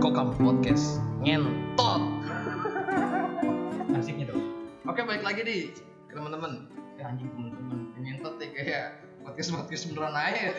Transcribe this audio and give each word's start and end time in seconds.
Kokam 0.00 0.32
Podcast 0.38 1.02
ngentot. 1.20 2.02
Asiknya 3.98 4.32
dong. 4.32 4.40
Oke 4.88 5.04
balik 5.04 5.20
lagi 5.26 5.42
di 5.44 5.58
teman-teman. 6.08 6.70
Eh 6.96 7.04
anjing 7.04 7.28
teman-teman 7.34 7.92
ngentot 7.98 8.40
ya 8.40 8.48
kayak 8.54 8.86
podcast 9.20 9.50
podcast 9.52 9.82
beneran 9.90 10.14
aja. 10.16 10.54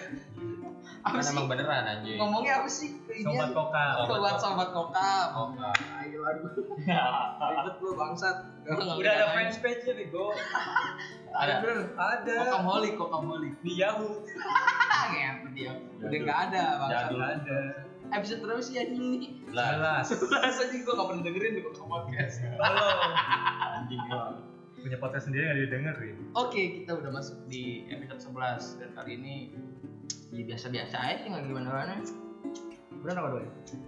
Apa 1.04 1.20
Kan 1.20 1.23
sih? 1.23 1.32
emang 1.34 1.48
beneran 1.48 1.84
anjing. 1.88 2.18
Ngomongnya 2.20 2.54
apa 2.62 2.70
sih? 2.70 2.90
Sobat 3.23 3.50
Koka. 3.55 3.86
Sobat 4.05 4.36
sobat. 4.38 4.70
Koka. 4.76 5.12
Ayo 6.04 6.20
aduh. 6.27 6.52
Ribet 7.55 7.76
lu 7.80 7.91
bangsat. 7.95 8.38
Udah 8.68 9.12
ada 9.16 9.26
fans 9.34 9.58
page 9.63 9.81
nya 9.88 9.94
Bego. 9.98 10.31
Ada. 11.34 11.66
Ada. 11.98 12.36
Kokam 12.45 12.63
holik, 12.70 12.94
kokam 12.94 13.23
holik. 13.26 13.58
Di 13.66 13.81
Yahoo. 13.81 14.22
Dia. 15.58 15.73
Udah 15.98 16.20
nggak 16.22 16.40
ada 16.50 16.63
bangsat. 16.77 17.09
Ada. 17.09 17.59
Episode 18.13 18.45
berapa 18.45 18.62
sih 18.62 18.77
anjing 18.77 19.08
ini? 19.17 19.27
Jelas. 19.49 20.05
Sebelas 20.05 20.62
aja 20.62 20.70
gue 20.70 20.94
gak 20.94 21.08
pernah 21.09 21.23
dengerin 21.26 21.54
di 21.58 21.63
podcast. 21.66 22.35
Halo. 22.62 22.85
anjing 23.81 24.02
gua. 24.05 24.38
Punya 24.77 24.98
podcast 25.02 25.26
sendiri 25.31 25.49
nggak 25.49 25.59
didengerin. 25.66 26.18
Oke, 26.38 26.62
kita 26.77 26.94
udah 26.94 27.09
masuk 27.09 27.41
di 27.49 27.90
episode 27.90 28.21
11 28.35 28.84
dan 28.84 28.90
kali 28.94 29.12
ini 29.18 29.35
ya 30.30 30.44
biasa-biasa 30.45 30.95
aja 30.99 31.16
sih 31.26 31.30
nggak 31.31 31.41
gimana-gimana. 31.49 31.94
Bener 33.02 33.16
apa 33.18 33.27
doi? 33.34 33.48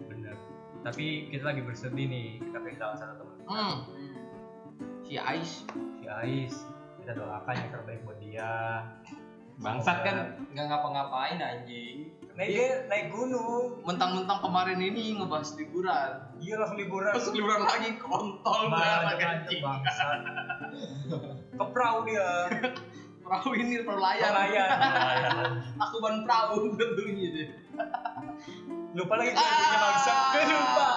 Bener. 0.09 0.35
Tapi 0.81 1.29
kita 1.29 1.43
lagi 1.51 1.61
bersedih 1.61 2.07
nih. 2.09 2.29
Kita 2.41 2.57
kehilangan 2.63 2.97
satu 2.97 3.13
teman. 3.21 3.37
Hmm. 3.45 3.75
Si 5.05 5.21
Ais 5.21 5.51
Si 6.01 6.05
Ais. 6.09 6.55
Kita 7.03 7.11
doakan 7.13 7.53
yang 7.53 7.69
terbaik 7.69 8.01
buat 8.07 8.17
dia. 8.17 8.81
Bangsat 9.61 10.01
kan 10.01 10.17
nggak 10.49 10.65
ngapa-ngapain 10.65 11.37
anjing. 11.37 12.09
Naik 12.35 12.51
dia 12.51 12.83
naik 12.91 13.15
gunung. 13.15 13.79
mentang-mentang 13.87 14.43
kemarin 14.43 14.75
ini 14.83 15.15
ngebahas 15.15 15.55
liburan. 15.55 16.11
Iya 16.43 16.59
langsung 16.59 16.79
liburan. 16.83 17.15
Pas 17.15 17.27
liburan 17.31 17.61
lagi 17.63 17.89
kontol 17.95 18.61
banget 18.67 19.23
anjing. 19.23 19.63
bangsa. 19.63 20.03
Ke 21.55 21.65
perahu 21.71 21.97
dia. 22.03 22.27
Perahu 23.25 23.57
ini 23.57 23.81
perahu 23.81 24.03
layar. 24.03 24.31
Layar. 24.35 24.69
Aku 25.87 25.95
ban 26.03 26.21
perahu 26.27 26.69
tentunya 26.77 27.27
deh. 27.33 27.49
Lupa 28.93 29.13
lagi 29.15 29.31
kunci 29.31 29.75
bangsa. 29.79 30.13
Ah. 30.13 30.43
Lupa. 30.45 30.89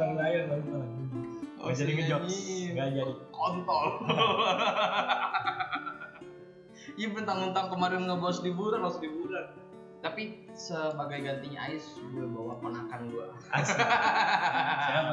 Bang 0.00 0.12
layar 0.16 0.42
bang 0.50 0.58
lupa 0.64 0.76
lagi. 0.82 1.02
Oh, 1.60 1.68
Gak 1.68 1.76
jadi 1.84 1.92
ngejokes. 2.00 2.36
Gak 2.74 2.88
jadi. 2.96 3.12
kontol 3.28 3.86
Iya 6.96 7.08
mentang-mentang 7.12 7.66
kemarin 7.68 8.08
ngebahas 8.08 8.40
liburan 8.40 8.80
langsung 8.80 9.04
liburan 9.04 9.46
tapi 9.98 10.22
sebagai 10.52 11.18
gantinya 11.20 11.66
Ais 11.66 11.84
gue 11.98 12.26
bawa 12.26 12.56
ponakan 12.56 13.00
gue 13.08 13.26
Asik. 13.50 13.74
Siapa? 14.86 15.12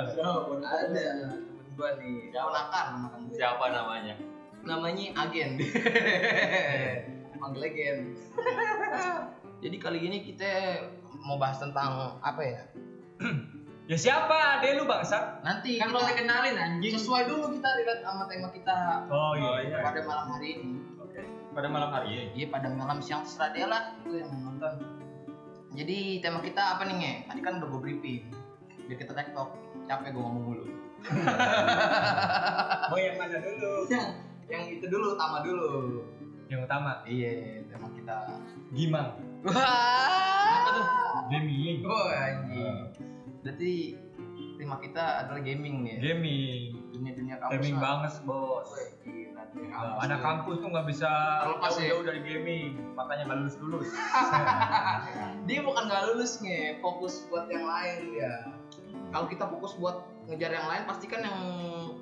ada 0.61 1.03
temen 1.17 1.41
gue 1.73 1.89
nih 1.97 2.17
Siapa? 2.29 2.45
ponakan 2.45 2.85
ponakan 2.93 3.19
gue 3.23 3.35
Siapa 3.35 3.65
namanya? 3.69 4.15
namanya 4.63 5.05
Agen 5.19 5.51
panggil 7.41 7.61
Agen 7.65 7.97
jadi 9.63 9.75
kali 9.77 9.99
ini 10.01 10.23
kita 10.23 10.49
mau 11.19 11.35
bahas 11.35 11.57
tentang 11.57 12.19
apa 12.19 12.41
ya 12.41 12.61
Ya 13.83 13.99
siapa? 13.99 14.63
Ade 14.63 14.79
lu 14.79 14.87
bangsa. 14.87 15.43
nanti 15.43 15.75
Kan 15.75 15.91
belum 15.91 16.07
dikenalin 16.07 16.55
anjing. 16.55 16.95
sesuai 16.95 17.27
dulu 17.27 17.51
kita 17.51 17.67
relate 17.75 17.99
sama 17.99 18.23
tema 18.31 18.47
kita 18.47 19.03
Oh 19.11 19.35
iya. 19.35 19.59
iya. 19.59 19.77
pada 19.83 19.99
malam 20.07 20.31
hari 20.31 20.55
ini. 20.55 20.79
Pada 21.53 21.69
malam 21.69 21.89
hari 21.93 22.07
ini. 22.09 22.25
Iya 22.33 22.47
pada 22.49 22.67
malam 22.73 22.97
siang 22.97 23.21
terserah 23.21 23.53
dia 23.53 23.69
lah 23.69 23.93
itu 24.01 24.17
yang 24.25 24.33
nonton. 24.41 24.73
Jadi 25.77 26.17
tema 26.21 26.41
kita 26.41 26.77
apa 26.77 26.89
nih 26.89 26.95
nge? 26.97 27.13
Tadi 27.29 27.39
kan 27.45 27.53
udah 27.61 27.69
gue 27.69 27.81
briefing. 27.81 28.25
Biar 28.89 28.97
kita 28.97 29.13
tektok. 29.13 29.49
Capek 29.85 30.17
gue 30.17 30.21
ngomong 30.21 30.43
mulu. 30.49 30.65
Mau 32.89 32.97
yang 33.05 33.15
mana 33.21 33.37
dulu? 33.37 33.73
yang 33.91 34.05
yang 34.49 34.63
itu 34.69 34.85
dulu, 34.89 35.13
utama 35.13 35.45
dulu. 35.45 35.71
Yang 36.49 36.61
utama. 36.65 36.91
Iya, 37.05 37.61
tema 37.69 37.87
kita. 37.93 38.17
Gimang. 38.73 39.09
Wah. 39.45 41.27
Gaming. 41.29 41.85
Oh 41.85 42.07
anjing. 42.09 42.77
Berarti 43.45 43.71
tema 44.57 44.81
kita 44.81 45.03
adalah 45.25 45.41
gaming 45.43 45.85
ya? 45.85 45.97
Gaming. 46.01 46.81
Dunia-dunia 46.95 47.35
kampus. 47.37 47.53
Gaming 47.61 47.75
lah. 47.77 47.83
banget 47.83 48.13
bos. 48.25 48.69
Wih, 49.05 49.22
Nah, 49.53 49.69
kampus 49.69 50.01
anak 50.01 50.17
tuh. 50.17 50.25
kampus 50.25 50.55
tuh 50.57 50.69
nggak 50.73 50.87
bisa 50.89 51.09
Terlepas 51.45 51.71
ya. 51.71 51.77
jauh-jauh 51.77 52.03
dari 52.09 52.21
gaming, 52.25 52.69
makanya 52.97 53.23
nggak 53.29 53.37
lulus 53.45 53.55
lulus. 53.61 53.89
Dia 55.47 55.59
bukan 55.61 55.83
gak 55.91 56.03
lulus 56.13 56.39
nge, 56.41 56.79
fokus 56.79 57.27
buat 57.29 57.45
yang 57.51 57.67
lain 57.67 58.15
dia. 58.15 58.33
Kalau 59.11 59.27
kita 59.29 59.45
fokus 59.45 59.75
buat 59.77 60.07
ngejar 60.25 60.55
yang 60.55 60.67
lain, 60.71 60.83
pasti 60.87 61.05
kan 61.05 61.21
yang 61.21 61.37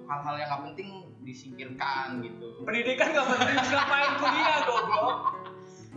hal-hal 0.06 0.36
yang 0.38 0.48
gak 0.48 0.64
penting 0.72 0.90
disingkirkan 1.26 2.22
gitu. 2.24 2.64
Pendidikan 2.64 3.12
nggak 3.12 3.28
penting 3.36 3.58
ngapain 3.58 4.12
kuliah 4.22 4.58
goblok. 4.64 5.18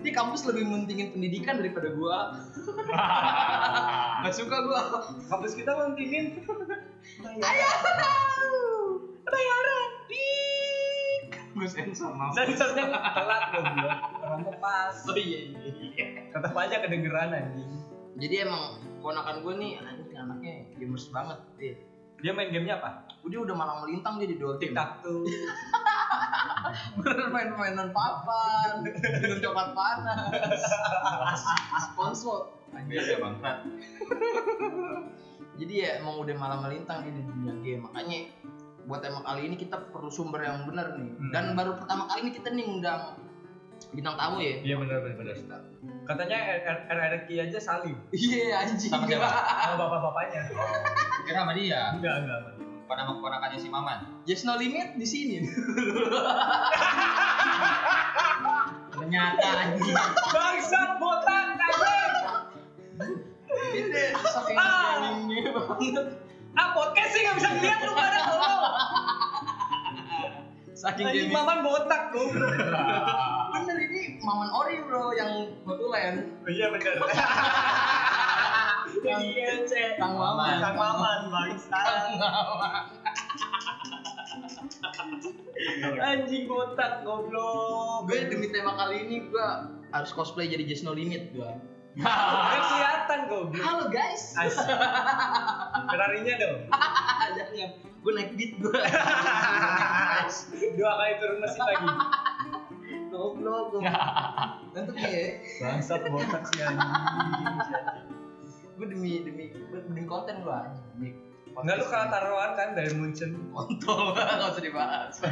Di 0.03 0.10
kampus 0.10 0.43
lebih 0.44 0.66
mentingin 0.69 1.14
pendidikan 1.14 1.56
daripada 1.56 1.88
gua. 1.94 2.34
Gak 4.26 4.34
suka 4.37 4.56
gua. 4.66 4.82
Kampus 5.32 5.54
kita 5.56 5.70
pentingin. 5.72 6.44
Ayo. 7.25 7.70
Bayaran. 9.25 9.94
Gue 11.54 11.69
sensor 11.70 12.10
maaf. 12.19 12.34
Sensornya 12.34 12.91
telat 12.91 13.42
goblok. 13.54 13.98
Orang 14.20 14.42
pas. 14.59 14.94
Oh 15.06 15.15
iya 15.15 15.38
iya. 15.54 15.70
iya. 15.70 16.06
Tetap 16.34 16.53
aja 16.59 16.82
kedengeran 16.82 17.31
anjing. 17.31 17.72
Jadi 18.19 18.34
emang 18.42 18.82
ponakan 18.98 19.42
gue 19.47 19.54
nih 19.62 19.72
anjing 19.78 20.19
anaknya 20.19 20.54
gamers 20.75 21.06
banget 21.14 21.38
dia. 21.59 21.75
Dia 22.22 22.32
main 22.34 22.50
gamenya 22.50 22.82
apa? 22.82 22.91
Dia 23.26 23.41
udah 23.41 23.54
malang 23.56 23.78
melintang 23.87 24.19
dia 24.19 24.28
di 24.28 24.37
Dota. 24.37 24.59
TikTok 24.59 24.91
tuh. 25.04 25.22
Bener 26.98 27.28
main-mainan 27.31 27.93
papan, 27.94 28.82
minum 28.82 29.38
coklat 29.38 29.70
panas, 29.76 31.41
sponsor. 31.93 32.50
Beda 32.75 33.14
bangsat. 33.22 33.56
Jadi 35.60 35.75
ya 35.87 36.03
emang 36.03 36.19
udah 36.19 36.34
malam 36.34 36.66
melintang 36.66 37.06
dia 37.06 37.14
di 37.14 37.22
dunia 37.22 37.54
game. 37.62 37.87
Makanya 37.87 38.19
buat 38.84 39.00
tema 39.00 39.21
kali 39.21 39.49
ini 39.49 39.56
kita 39.56 39.81
perlu 39.89 40.09
sumber 40.09 40.45
yang 40.45 40.69
benar 40.69 40.95
nih. 40.95 41.11
Hmm. 41.11 41.31
Dan 41.33 41.45
baru 41.55 41.77
pertama 41.77 42.05
kali 42.05 42.28
ini 42.28 42.33
kita 42.33 42.49
nih 42.50 42.65
undang 42.65 43.17
bintang 43.91 44.17
tamu 44.17 44.39
ya. 44.41 44.61
Iya 44.61 44.75
benar 44.77 44.99
benar 45.03 45.37
benar. 45.37 45.61
Katanya 46.05 46.39
RRQ 46.87 47.28
aja 47.41 47.59
salim 47.59 47.97
Iya 48.11 48.61
anjing. 48.61 48.91
Sama 48.93 49.05
siapa? 49.06 49.28
sama 49.65 49.77
bapak-bapaknya. 49.78 50.41
Kira 51.25 51.39
sama 51.43 51.53
dia. 51.55 51.81
Enggak 51.93 52.15
enggak. 52.23 52.39
enggak. 52.43 52.55
Pada 52.84 53.00
sama 53.03 53.12
keponakannya 53.17 53.59
si 53.59 53.69
Maman. 53.69 53.99
Just 54.25 54.44
no 54.44 54.56
limit 54.56 54.97
di 54.97 55.06
sini. 55.09 55.37
Ternyata 58.91 59.49
anjing. 59.59 59.97
Bangsat 60.28 60.91
botak 61.00 61.56
anjing. 61.56 62.12
Ini 63.75 64.03
saking 64.15 64.56
Ah. 64.56 65.00
banget. 65.00 66.06
Ah 66.54 66.69
podcast 66.75 67.10
sih 67.15 67.20
nggak 67.26 67.37
bisa 67.38 67.48
ngeliat 67.50 67.78
lu 67.82 67.92
pada 67.94 68.20
tolong. 68.26 68.60
Saking 70.75 71.06
Anjing 71.06 71.31
gaming. 71.31 71.37
maman 71.38 71.59
botak 71.62 72.03
goblok. 72.10 72.54
Bener 73.54 73.76
ini 73.88 74.19
Maman 74.20 74.50
Ori 74.50 74.76
bro 74.82 75.14
yang 75.14 75.32
betulan. 75.62 76.12
Oh, 76.43 76.50
iya 76.50 76.66
benar. 76.75 76.94
Iya, 79.04 79.66
Cek. 79.69 79.98
Kang 79.98 80.16
Maman. 80.16 80.62
Kang 80.62 80.76
Maman, 80.78 81.19
bangsa. 81.28 81.76
Kang 81.76 82.14
Maman. 82.19 82.84
Anjing 85.98 86.44
botak 86.50 87.03
goblok. 87.06 88.10
gue 88.10 88.20
demi 88.28 88.53
tema 88.53 88.76
kali 88.76 89.09
ini 89.09 89.31
gue 89.31 89.48
harus 89.94 90.10
cosplay 90.12 90.50
jadi 90.50 90.66
Just 90.69 90.84
No 90.84 90.93
Limit 90.93 91.32
gue 91.32 91.50
Kan 91.94 92.58
kelihatan 92.67 93.20
goblok. 93.31 93.62
halo 93.62 93.87
guys. 93.87 94.35
Ferrarinya 95.87 96.35
dong. 96.43 96.61
jangan 97.35 97.70
gue 98.05 98.12
naik 98.12 98.31
beat 98.37 98.52
gue 98.61 98.81
Dua 100.75 100.93
kali 100.93 101.12
turun 101.17 101.38
mesin 101.41 101.62
lagi. 101.62 101.87
goblok 103.08 103.64
gue 103.70 103.81
ngantuk 104.75 104.96
ya 104.99 105.38
Bangsat 105.62 106.02
botak 106.05 106.43
sih 106.50 106.67
gue 108.75 108.87
demi 108.91 109.23
demi 109.23 109.44
demi 109.70 110.02
konten 110.05 110.43
gue 110.43 110.61
demi 110.99 111.08
Enggak 111.55 111.79
lu 111.79 111.87
kalah 111.87 112.11
taruhan 112.11 112.50
kan 112.52 112.75
dari 112.75 112.91
Munchen. 112.93 113.38
kontol 113.49 114.11
gak 114.12 114.50
usah 114.50 114.58
dibahas 114.58 115.14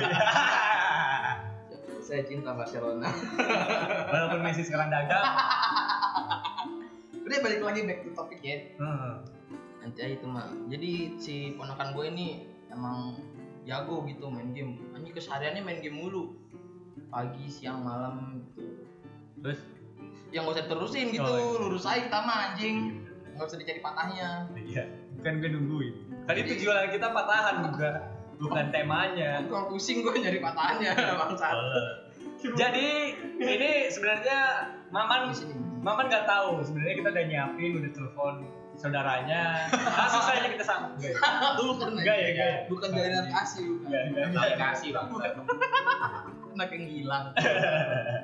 saya 2.03 2.23
cinta 2.23 2.51
Barcelona 2.51 3.11
Walaupun 4.07 4.43
Messi 4.43 4.63
sekarang 4.63 4.89
dagang. 4.89 5.23
Udah 7.23 7.39
balik 7.41 7.61
lagi 7.61 7.81
back 7.83 7.99
to 8.03 8.11
topic 8.13 8.41
ya 8.41 8.57
Hmm. 8.77 9.23
nanti 9.79 9.99
aja 9.99 10.15
itu 10.15 10.27
mah 10.27 10.51
jadi 10.67 10.91
si 11.17 11.35
ponakan 11.55 11.93
gue 11.93 12.05
ini 12.09 12.29
emang 12.69 13.19
jago 13.63 14.03
gitu 14.05 14.27
main 14.27 14.51
game 14.51 14.79
anjing 14.93 15.11
kesehariannya 15.11 15.63
main 15.63 15.79
game 15.79 15.97
mulu 15.97 16.35
pagi 17.09 17.47
siang 17.47 17.83
malam 17.83 18.43
gitu 18.49 18.63
Terus 19.43 19.59
yang 20.31 20.47
gak 20.47 20.55
usah 20.55 20.67
terusin 20.67 21.11
gitu 21.11 21.23
Oh, 21.25 21.35
iya. 21.35 21.61
lurus 21.61 21.85
aja 21.85 21.99
kita 22.01 22.19
mah 22.21 22.37
anjing 22.49 22.77
nggak 23.33 23.43
usah 23.45 23.59
dicari 23.59 23.81
patahnya 23.81 24.31
iya. 24.57 24.85
Kan 25.21 25.39
gue 25.39 25.49
nungguin. 25.49 25.95
Kan 26.27 26.35
itu 26.35 26.63
jualan 26.63 26.91
kita 26.91 27.11
patahan 27.11 27.69
juga. 27.71 27.91
Bukan 28.39 28.75
temanya. 28.75 29.39
Kalau 29.47 29.71
pusing 29.71 30.03
gue 30.03 30.15
nyari 30.15 30.39
patahannya 30.39 30.91
bangsat. 31.21 31.55
Jadi 32.43 32.89
ini 33.39 33.71
sebenarnya 33.87 34.39
Maman 34.91 35.31
Sini. 35.83 35.91
Maman 35.91 36.07
nggak 36.07 36.27
tahu 36.31 36.63
sebenarnya 36.63 36.95
kita 37.03 37.09
udah 37.11 37.25
nyiapin 37.27 37.71
udah 37.83 37.91
telepon 37.91 38.35
saudaranya. 38.79 39.43
Langsung 39.99 40.23
saja 40.23 40.47
kita 40.47 40.63
sambut 40.63 40.95
bukan 41.59 41.99
Enggak 41.99 42.17
ya, 42.17 42.27
enggak 42.31 42.47
ya. 42.47 42.59
bukan 42.71 42.89
jalinan 42.95 43.27
kasih 43.35 43.65
bukan. 43.67 43.91
Kasih 44.55 44.89
bang. 44.95 45.07
anak 46.53 46.69
yang 46.71 46.85
hilang. 46.87 47.25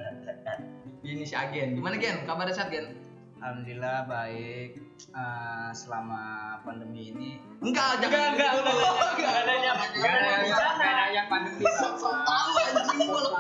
Ini 1.09 1.25
si 1.25 1.35
Agen. 1.35 1.75
Gimana 1.75 1.97
Gen? 1.99 2.29
Kabarnya 2.29 2.55
saat 2.55 2.71
Gen 2.71 3.08
Alhamdulillah 3.39 4.11
baik. 4.11 4.71
Eh, 5.09 5.71
selama 5.73 6.23
pandemi 6.67 7.15
ini 7.15 7.31
enggak 7.63 8.03
Enggak, 8.03 8.35
enggak, 8.35 8.51
udah 8.61 8.75
nanya. 8.75 8.91
Enggak 9.15 9.35
ada 9.41 9.53
yang- 9.55 9.81
enggak 9.95 10.11
ada 10.11 10.27
yang 10.27 10.43
nggak 10.43 10.69
ada 10.75 11.05
yang 11.15 11.27
pandemi. 11.31 11.63
Sok 11.65 11.95
tahu 12.03 12.51
anjing 12.59 13.09
baru 13.09 13.31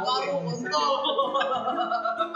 kontol 0.46 0.92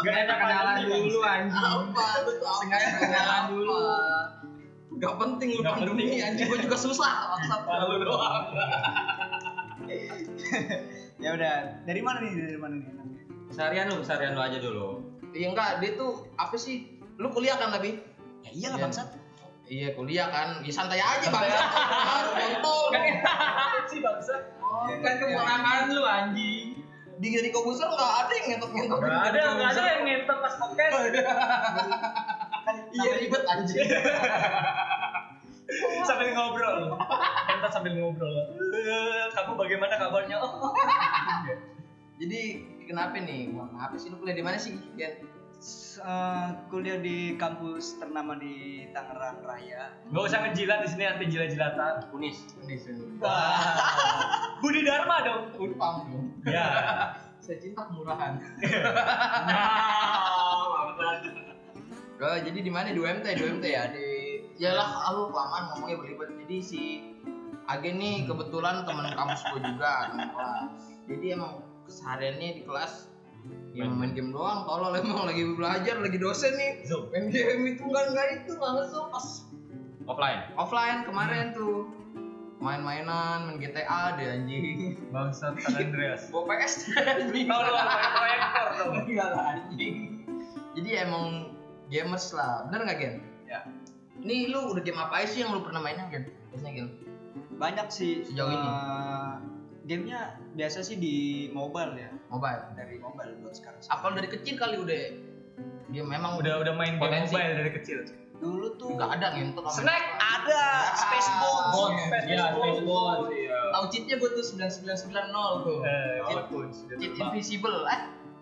Enggak 0.03 0.17
ada 0.27 0.35
kenalan 0.37 0.75
dulu 0.83 1.19
anjing. 1.23 1.63
Apa? 1.63 2.05
Lu 2.27 2.33
tuh 2.35 2.47
apa? 2.51 2.59
Sengaja 2.61 2.89
kenalan 2.99 3.43
dulu. 3.55 3.79
Gak 5.03 5.15
penting 5.19 5.49
lu 5.57 5.63
pandemi 5.65 6.05
anjing 6.19 6.47
gua 6.51 6.59
juga 6.61 6.77
susah. 6.77 7.13
WhatsApp 7.39 7.63
lu 7.89 7.97
doang. 8.05 8.45
ya 11.23 11.31
udah 11.39 11.55
dari 11.87 12.01
mana 12.03 12.19
nih 12.27 12.33
dari 12.37 12.59
mana 12.59 12.75
nih? 12.75 12.91
Kesarian 13.49 13.87
lu, 13.87 14.03
kesarian 14.03 14.35
lu 14.35 14.43
aja 14.43 14.59
dulu. 14.59 14.89
iya 15.33 15.49
enggak 15.49 15.81
dia 15.81 15.97
tuh 15.97 16.29
apa 16.37 16.61
sih 16.61 16.92
lu 17.17 17.29
kuliah 17.29 17.57
kan 17.57 17.71
tapi 17.71 18.01
ya 18.43 18.51
iyalah 18.53 18.77
Iya. 18.77 18.85
bangsat 18.85 19.09
iya 19.65 19.89
kuliah 19.93 20.27
kan 20.29 20.61
ya 20.61 20.73
santai 20.73 20.99
aja 20.99 21.25
Santai 21.25 21.49
bang 21.49 21.69
kontol 22.33 22.83
sih 23.87 23.99
bangsa. 23.99 24.35
kan 25.01 25.15
keponakan 25.17 25.85
lu 25.91 26.03
anjing 26.03 26.81
di 27.15 27.29
dari 27.29 27.51
komputer 27.51 27.87
nggak 27.87 28.13
ada 28.19 28.33
yang 28.35 28.47
ngentot 28.51 28.71
Enggak 28.73 28.99
ada, 29.31 29.41
enggak 29.49 29.71
ada 29.71 29.83
yang 29.87 30.03
ngentot 30.03 30.39
pas 30.39 30.55
podcast. 30.57 30.93
iya 32.93 33.11
ribet 33.17 33.43
anjing 33.45 33.79
sambil 36.05 36.29
ngobrol. 36.35 36.99
Ngentot 37.49 37.71
sambil 37.71 37.93
ngobrol. 37.95 38.35
Eh, 38.75 39.25
Kamu 39.33 39.55
bagaimana 39.55 39.95
kabarnya? 39.97 40.37
Oh. 40.37 40.75
jadi 42.21 42.41
kenapa 42.85 43.17
nih 43.17 43.51
apa 43.73 43.95
sih 43.97 44.11
lu 44.11 44.19
kuliah 44.19 44.37
di 44.37 44.45
mana 44.45 44.59
sih 44.59 44.77
Eh, 45.63 46.49
kuliah 46.75 46.99
di 46.99 47.39
kampus 47.39 47.95
ternama 48.03 48.35
di 48.35 48.83
Tangerang 48.91 49.47
Raya 49.47 49.95
Enggak 50.11 50.25
usah 50.27 50.39
ngejilat 50.43 50.79
di 50.83 50.89
sini 50.91 51.05
nanti 51.07 51.25
jilat-jilatan. 51.31 52.11
Kunis. 52.11 52.35
di 52.67 52.75
sini 52.75 53.23
Budi 54.59 54.83
Dharma 54.83 55.23
dong. 55.23 55.45
Unpam 55.63 55.95
dong 56.11 56.27
Ya. 56.51 56.67
saya 57.39 57.63
cinta 57.63 57.87
kemurahan 57.87 58.43
Nah, 62.23 62.39
jadi 62.39 62.59
di 62.63 62.71
mana 62.71 62.95
di 62.95 63.03
UMT, 63.03 63.27
di 63.35 63.43
UMT 63.43 63.65
ya 63.67 63.91
di 63.91 64.07
Yalah, 64.59 65.11
lu 65.11 65.35
kelamaan 65.35 65.75
ngomongnya 65.75 65.99
berlibat. 65.99 66.31
Jadi 66.39 66.57
si 66.63 66.83
Agen 67.67 67.99
nih 67.99 68.31
kebetulan 68.31 68.87
teman 68.87 69.11
kampus 69.15 69.43
gue 69.51 69.59
juga 69.63 70.11
teman 70.11 70.31
kelas. 70.31 70.71
Jadi 71.07 71.27
emang 71.35 71.63
kesehariannya 71.87 72.51
di 72.59 72.63
kelas 72.63 73.12
ya 73.73 73.89
main 73.89 74.13
game 74.13 74.31
doang. 74.31 74.65
Kalau 74.69 74.93
emang 74.93 75.29
lagi 75.29 75.43
belajar, 75.57 75.97
lagi 76.01 76.19
dosen 76.21 76.53
nih, 76.57 76.85
Zoom. 76.85 77.09
main 77.11 77.33
game 77.33 77.77
itu 77.77 77.83
enggak 77.85 78.05
enggak 78.13 78.27
itu 78.43 78.53
langsung 78.61 79.09
pas 79.09 79.27
Offline. 80.03 80.43
offline 80.59 81.07
kemarin 81.07 81.55
tuh 81.55 81.87
main-mainan, 82.59 83.47
main 83.47 83.59
GTA 83.63 84.19
deh 84.19 84.27
anjing. 84.35 84.99
Bangsat 85.15 85.59
San 85.63 85.79
Andreas. 85.79 86.27
Bawa 86.35 86.59
PS 86.59 86.91
anjing. 86.95 87.47
Kalau 87.47 87.71
lu 87.75 87.79
pakai 87.79 88.11
proyektor 88.11 88.67
dong. 88.79 88.93
Enggak 89.07 89.29
lah 89.31 89.45
anjing. 89.55 89.97
Jadi 90.75 90.91
emang 90.99 91.55
gamers 91.87 92.27
lah, 92.35 92.67
bener 92.67 92.81
nggak 92.89 92.99
Gen? 92.99 93.15
Ya. 93.47 93.61
Ini 94.23 94.51
lu 94.51 94.75
udah 94.75 94.83
game 94.83 94.99
apa 94.99 95.23
aja 95.23 95.29
sih 95.31 95.39
yang 95.47 95.55
lu 95.55 95.63
pernah 95.63 95.79
mainin 95.79 96.11
Gen? 96.11 96.31
Biasanya 96.51 96.73
Gen? 96.83 96.89
banyak 97.63 97.89
sih 97.89 98.27
Sejauh 98.27 98.51
ini? 98.51 98.69
Eh, 99.83 99.87
gamenya 99.89 100.21
biasa 100.53 100.79
sih 100.81 100.95
di 100.95 101.15
mobile 101.49 101.93
ya 101.97 102.11
Mobile. 102.29 102.63
dari 102.73 102.97
mobile 102.97 103.33
buat 103.39 103.53
sekarang 103.53 103.83
Apa 103.85 104.05
lu 104.07 104.15
dari 104.15 104.31
kecil 104.31 104.55
kali 104.55 104.77
udah 104.79 105.03
dia 105.89 106.03
memang 106.03 106.39
Udah 106.39 106.55
udah 106.59 106.73
main 106.73 106.95
game 106.95 107.03
Potensi. 107.03 107.35
mobile 107.35 107.55
dari 107.57 107.73
kecil. 107.73 107.99
dulu 108.35 108.75
tuh 108.75 108.91
nggak 108.93 109.11
ada 109.13 109.27
ngentot 109.33 109.63
snack 109.71 110.19
ada 110.19 110.63
space. 110.93 111.23
Space 111.23 111.29
Iya, 111.31 111.39
Bond. 111.39 111.95
Space. 112.01 112.27
Iya. 112.27 113.59
Tahu 113.71 113.85
cheatnya 113.89 114.19
gue 114.19 114.31
tuh 114.33 114.43
9990 114.43 115.63
tuh. 115.63 115.79
Eh, 115.79 115.87
Cheat- 115.87 116.27
walaupun 116.27 116.65
sudah 116.69 116.97
Cheat 116.99 117.15
invisible. 117.15 117.79
Eh, 117.87 118.01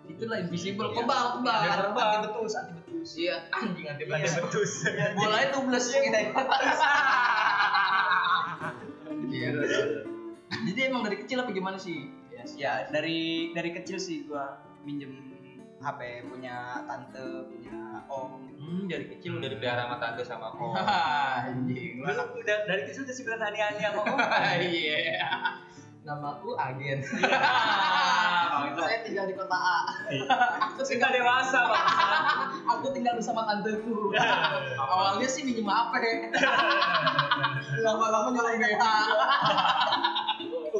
itulah 0.09 0.37
invisible. 0.39 0.89
Iya. 0.89 0.97
Kebal, 0.97 1.23
kebal. 1.37 1.53
Anti 1.53 2.17
betus 2.23 2.53
anti 2.55 2.73
betus 2.75 3.09
Iya, 3.13 3.35
anjing 3.51 3.85
anti 3.87 4.03
Ada 4.03 4.17
betus. 4.17 4.33
betus. 4.41 4.71
Bolanya 5.13 5.47
tuh 5.53 5.61
belas 5.63 5.85
Iya. 5.85 6.01
Jadi 10.51 10.79
emang 10.83 11.01
dari 11.01 11.17
kecil 11.17 11.41
apa 11.41 11.51
gimana 11.51 11.77
sih? 11.77 12.11
ya, 12.31 12.43
ya 12.57 12.73
dari 12.89 13.51
dari 13.51 13.69
kecil 13.71 13.95
sih 13.95 14.25
gua 14.25 14.57
minjem 14.81 15.13
HP 15.77 16.25
punya 16.25 16.85
tante 16.85 17.25
punya 17.47 18.05
om 18.05 18.49
Hmm, 18.61 18.85
dari 18.85 19.09
kecil 19.09 19.41
udah 19.41 19.49
dipelihara 19.49 19.89
sama 19.89 19.97
tante 19.97 20.21
sama 20.21 20.47
om. 20.53 20.77
Anjing. 21.49 21.97
Lu 21.97 22.13
udah 22.13 22.57
dari 22.69 22.81
kecil 22.85 23.01
udah 23.03 23.15
sih 23.15 23.23
bilang 23.25 23.41
ani-ani 23.41 23.81
sama 23.81 24.01
om. 24.05 24.17
Iya. 24.61 25.25
Namaku 26.01 26.57
Agen. 26.57 26.97
Bangsa. 28.51 28.81
Saya 28.81 28.99
tinggal 29.01 29.25
di 29.25 29.33
kota 29.33 29.53
A. 29.53 29.79
Aku 30.65 30.81
Kita 30.81 30.83
tinggal 30.87 31.11
dewasa, 31.13 31.59
bangsa. 31.61 32.07
aku 32.67 32.87
tinggal 32.89 33.13
bersama 33.17 33.45
tanteku. 33.45 34.09
Awalnya 34.77 35.27
sih 35.29 35.41
minjem 35.41 35.65
HP. 35.65 35.93
Lama-lama 37.81 38.27
nyolong 38.29 38.57
BH. 38.57 38.83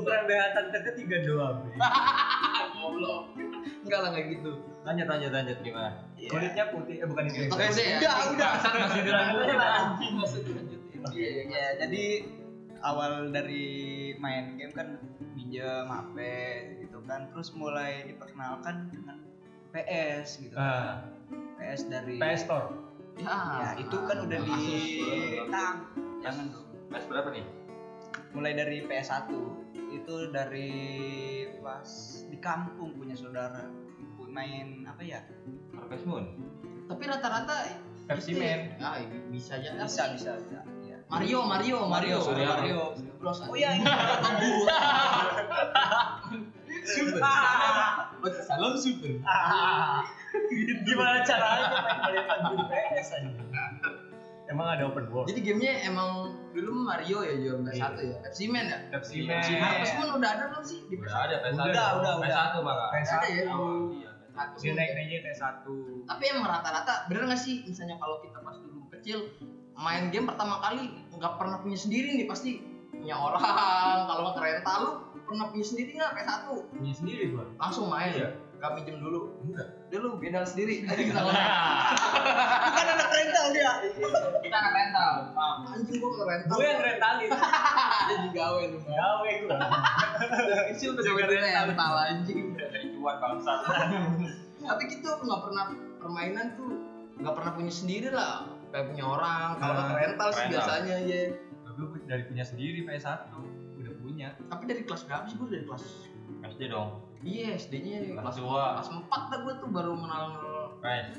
Tante 0.06 0.78
ketiga 0.92 1.18
doang. 1.26 1.58
Goblok. 2.82 3.24
Enggak 3.86 4.00
lah 4.02 4.10
enggak 4.14 4.26
gitu. 4.38 4.52
Lanjut, 4.82 5.08
lanjut, 5.08 5.32
lanjut 5.32 5.58
gimana? 5.62 5.92
Kulitnya 6.18 6.66
putih, 6.74 6.96
eh 7.02 7.08
bukan 7.08 7.24
itu. 7.30 7.50
Udah, 7.54 7.68
udah, 7.70 8.16
udah. 8.34 8.50
Bangsat, 8.58 8.74
masih 8.78 9.02
dilanjutin 9.06 9.58
anjing. 9.58 9.78
Anjing 9.78 10.14
masih 10.18 10.40
dilanjutin. 10.46 11.00
Iya, 11.12 11.30
iya. 11.30 11.44
ya 11.50 11.68
jadi 11.86 12.04
awal 12.82 13.34
dari 13.34 13.66
main 14.18 14.58
game 14.58 14.74
kan 14.74 14.88
minjem 15.34 15.86
HP 15.90 16.18
gitu 16.86 16.98
kan 17.06 17.30
terus 17.34 17.54
mulai 17.58 18.06
diperkenalkan 18.10 18.90
dengan 18.90 19.18
PS 19.74 20.46
gitu 20.46 20.54
Ah, 20.58 21.06
PS 21.58 21.90
dari 21.90 22.18
PS 22.22 22.42
Store. 22.46 22.70
Ya, 23.22 23.38
ya 23.38 23.70
itu 23.82 23.98
kan 24.06 24.18
udah 24.26 24.40
di 24.46 24.62
Tang. 25.50 25.78
jangan 26.22 26.46
dong. 26.54 26.70
Mas 26.90 27.06
berapa 27.06 27.30
nih? 27.34 27.46
mulai 28.32 28.56
dari 28.56 28.84
PS1 28.88 29.28
itu 29.92 30.16
dari 30.32 30.72
pas 31.60 31.88
di 32.32 32.38
kampung 32.40 32.96
punya 32.96 33.14
saudara 33.14 33.68
main 34.32 34.88
apa 34.88 35.04
ya 35.04 35.20
Harvest 35.76 36.08
Moon. 36.08 36.24
Tapi 36.88 37.04
rata-rata 37.04 37.68
Pepsi 38.08 38.32
Man. 38.36 38.80
Ah, 38.80 39.04
bisa 39.28 39.60
aja. 39.60 39.76
bisa 39.76 40.04
bisa 40.16 40.32
bisa 40.40 40.60
ya. 40.88 40.98
Mario, 41.12 41.44
Mario, 41.44 41.78
Mario, 41.92 42.18
Mario, 42.24 42.48
Mario. 42.48 42.84
Mario. 43.20 43.52
Oh 43.52 43.56
iya 43.60 43.76
ini 43.76 43.84
Salam 48.48 48.80
super. 48.80 49.20
Gimana 50.88 51.20
caranya 51.28 51.68
main 51.84 52.00
balik 52.08 52.26
di 52.56 52.64
PS 52.72 53.10
aja? 53.20 53.30
Emang 54.52 54.68
ada 54.70 54.84
open 54.84 55.06
world? 55.08 55.26
Jadi 55.26 55.40
gamenya 55.42 55.74
emang 55.86 56.10
dulu 56.52 56.72
Mario 56.84 57.24
ya 57.24 57.34
jual 57.34 57.64
PS1 57.64 57.96
ya. 57.98 58.18
FC 58.28 58.40
Man 58.46 58.66
ya. 58.68 58.78
Pepsi 58.92 59.16
Iya. 59.18 59.40
Man. 59.40 59.58
Harvest 59.58 59.94
Moon 59.96 60.10
udah 60.14 60.30
ada 60.30 60.44
belum 60.50 60.64
sih 60.64 60.80
di 60.86 60.96
Udah 60.96 61.08
PS1? 61.08 61.24
ada 61.24 61.36
PS1. 61.38 61.56
Udah, 61.56 61.70
udah, 61.72 61.88
udah. 61.96 62.14
PS1 62.22 62.54
malah. 62.60 62.88
PS1. 62.92 63.12
Ada 63.14 63.28
ya. 63.28 63.44
Iya. 63.88 64.10
Dia 64.58 64.72
naik 64.74 64.92
naiknya 64.94 65.20
PS1. 65.26 65.56
Tapi 66.04 66.24
emang 66.28 66.46
rata-rata 66.46 66.94
bener 67.08 67.24
gak 67.26 67.40
sih 67.40 67.64
misalnya 67.64 67.96
kalau 67.96 68.20
kita 68.20 68.38
pas 68.40 68.56
dulu 68.58 68.80
kecil 68.92 69.18
main 69.74 70.12
game 70.12 70.26
pertama 70.26 70.60
kali 70.60 70.84
nggak 71.10 71.34
pernah 71.36 71.58
punya 71.58 71.74
sendiri 71.76 72.14
nih 72.14 72.28
pasti 72.28 72.60
punya 72.92 73.16
orang 73.16 73.42
kalau 74.12 74.22
nggak 74.28 74.38
rental 74.38 74.78
lu 74.78 74.92
pernah 75.24 75.48
punya 75.48 75.64
sendiri 75.64 75.96
nggak 75.96 76.12
PS1 76.14 76.44
Punya 76.70 76.94
sendiri 76.94 77.24
gua. 77.32 77.46
langsung 77.58 77.88
main 77.88 78.12
Iya. 78.14 78.30
Nggak 78.62 78.78
pinjem 78.78 79.02
dulu. 79.02 79.42
Enggak. 79.42 79.68
dulu 79.90 80.08
beda 80.22 80.46
sendiri. 80.46 80.86
Ayo 80.86 81.02
kita 81.10 81.18
ngomong 81.18 81.34
bukan 82.70 82.86
anak 82.94 83.10
rental 83.10 83.46
dia. 83.58 83.72
Kita 84.38 84.58
akan 84.62 84.74
rental. 84.78 85.14
Anjing 85.74 85.98
gua 85.98 86.12
ke 86.14 86.24
rental. 86.30 86.56
Gue 86.62 86.66
yang 86.70 86.82
rentalin. 86.86 87.30
jadi 88.14 88.28
gawe 88.38 88.62
lu. 88.70 88.78
Gawe 88.86 89.32
gua. 89.42 89.58
Kecil 90.70 90.90
udah 90.94 91.04
Juga 91.10 91.26
gawe 91.26 91.38
rental. 91.42 91.94
anjing. 92.06 92.40
Dari 92.54 92.88
cuan 92.94 93.18
bangsa. 93.18 93.54
tapi 94.62 94.84
gitu 94.94 95.10
nggak 95.10 95.42
pernah 95.42 95.66
permainan 95.98 96.54
tuh 96.54 96.70
nggak 97.18 97.34
pernah 97.34 97.52
punya 97.58 97.74
sendiri 97.74 98.14
lah. 98.14 98.46
Kayak 98.70 98.94
punya 98.94 99.04
orang. 99.10 99.58
Kalau 99.58 99.82
ke 99.90 99.96
rental 100.06 100.30
sih 100.38 100.46
biasanya 100.54 100.98
ya 101.02 101.22
gue 101.72 101.88
dari 102.06 102.24
punya 102.30 102.46
sendiri 102.46 102.86
PS1 102.86 103.34
udah 103.82 103.94
punya. 104.06 104.38
Tapi 104.54 104.64
dari 104.70 104.86
kelas 104.86 105.02
berapa 105.10 105.26
sih 105.26 105.36
gue 105.42 105.50
dari 105.50 105.66
kelas 105.66 105.84
SD 106.46 106.70
dong. 106.70 107.11
Iya 107.22 107.56
SD-nya 107.56 108.18
Kelas 108.18 108.36
dua. 108.36 108.64
kelas 108.76 108.90
4 108.90 109.30
dah 109.30 109.40
gue 109.40 109.54
tuh 109.58 109.70
baru 109.70 109.94
mengenal 109.94 110.26
Guys, 110.82 111.14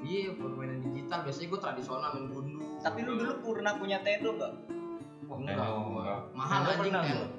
Iya, 0.00 0.32
permainan 0.34 0.80
digital 0.82 1.22
biasanya 1.22 1.48
gue 1.52 1.60
tradisional 1.60 2.10
main 2.10 2.26
gundu. 2.32 2.58
Tapi 2.80 2.98
lu 3.04 3.12
dulu 3.14 3.32
pernah 3.54 3.76
punya 3.76 4.00
Tendo 4.00 4.34
gak? 4.34 4.52
Wah, 5.28 5.36
Tendo, 5.36 5.52
enggak. 5.52 5.68
enggak. 5.68 6.20
Mahal 6.32 6.60
Tendo 6.64 6.72
anjing 6.72 6.94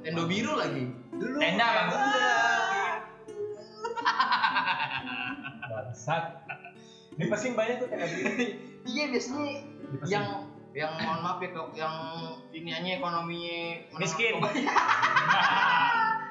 tendo, 0.06 0.22
biru 0.30 0.54
lagi. 0.56 0.84
Dulu 1.12 1.38
Tenda 1.42 1.66
bang. 1.66 1.90
bangsat 5.64 6.24
di 7.14 7.26
pesing 7.26 7.54
banyak 7.54 7.78
tuh 7.80 7.88
kayak 7.88 8.10
gini 8.10 8.46
Iya, 8.84 9.04
biasanya 9.10 9.52
yang 10.06 10.26
yang 10.74 10.92
mohon 11.00 11.20
maaf 11.22 11.40
ya 11.40 11.50
kok 11.50 11.68
yang 11.72 11.96
iniannya 12.52 12.98
ekonominya 12.98 13.58
menengah 13.90 14.02
Miskin. 14.02 14.34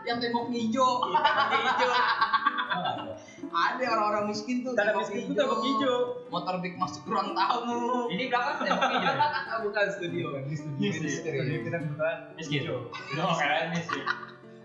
yang 0.09 0.19
temboknya 0.19 0.59
hijau, 0.59 0.89
temboknya 1.07 1.61
hijau. 1.73 1.91
Ada 3.53 3.85
orang-orang 3.85 4.33
miskin 4.33 4.65
tuh 4.65 4.73
Tanda 4.73 4.97
miskin 4.97 5.29
tuh 5.29 5.37
tembok 5.37 5.61
hijau. 5.61 5.97
Motor 6.33 6.55
big 6.65 6.75
masuk 6.81 7.05
ruang 7.05 7.37
tamu. 7.37 8.09
Ini 8.09 8.33
belakang 8.33 8.57
tembok 8.65 8.91
hijau. 8.97 9.13
ya? 9.13 9.57
Bukan 9.69 9.87
studio. 9.93 10.27
di 10.49 10.57
studio 10.57 10.89
yes. 10.89 11.21
studio 11.21 11.43
kita 11.61 11.77
kebetulan 11.85 12.19
Miskin. 12.41 12.61
hijau. 12.65 12.79
Oh, 13.21 13.35
keren 13.37 13.67
miskin. 13.77 14.05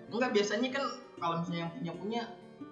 Enggak 0.07 0.31
biasanya 0.31 0.69
kan 0.71 0.83
kalau 1.19 1.35
misalnya 1.43 1.59
yang 1.59 1.71
punya 1.75 1.93
punya 1.99 2.21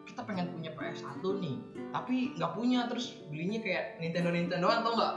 kita 0.06 0.22
pengen 0.24 0.48
punya 0.54 0.72
PS1 0.78 1.24
nih 1.44 1.56
tapi 1.92 2.16
nggak 2.40 2.52
punya 2.56 2.80
terus 2.88 3.20
belinya 3.28 3.60
kayak 3.60 4.00
Nintendo 4.00 4.30
Nintendo 4.32 4.68
atau 4.72 4.92
enggak 4.96 5.14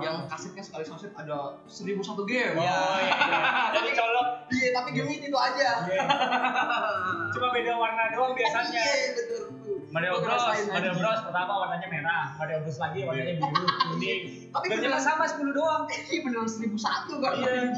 yang 0.00 0.16
kasetnya 0.26 0.62
sekali 0.62 0.82
saset 0.82 1.12
ada 1.14 1.58
seribu 1.66 2.00
satu 2.00 2.24
game 2.24 2.56
Iya. 2.56 2.72
Oh, 2.72 2.98
iya. 2.98 3.14
Jadi 3.76 3.90
colok 3.92 4.28
iya 4.50 4.68
tapi 4.72 4.88
game 4.90 5.10
itu 5.10 5.26
itu 5.28 5.38
aja 5.38 5.68
Iya. 5.86 6.04
cuma 7.30 7.48
beda 7.50 7.72
warna 7.74 8.04
doang 8.10 8.32
biasanya 8.32 8.82
iya 8.82 9.10
betul 9.14 9.42
Mario 9.94 10.18
Bros, 10.18 10.42
Mario. 10.74 10.90
Bros 10.98 11.20
pertama 11.22 11.52
warnanya 11.54 11.86
merah, 11.86 12.34
Mario 12.34 12.66
Bros 12.66 12.82
lagi 12.82 13.06
warnanya 13.06 13.38
biru, 13.38 13.62
kuning. 13.94 14.22
tapi 14.54 14.66
beneran 14.66 14.90
cuma 14.90 14.98
sama 14.98 15.24
10 15.30 15.54
doang. 15.54 15.82
iya 16.10 16.18
beneran 16.26 16.48
seribu 16.50 16.74
satu 16.74 17.22
kan 17.22 17.32
Iya. 17.38 17.70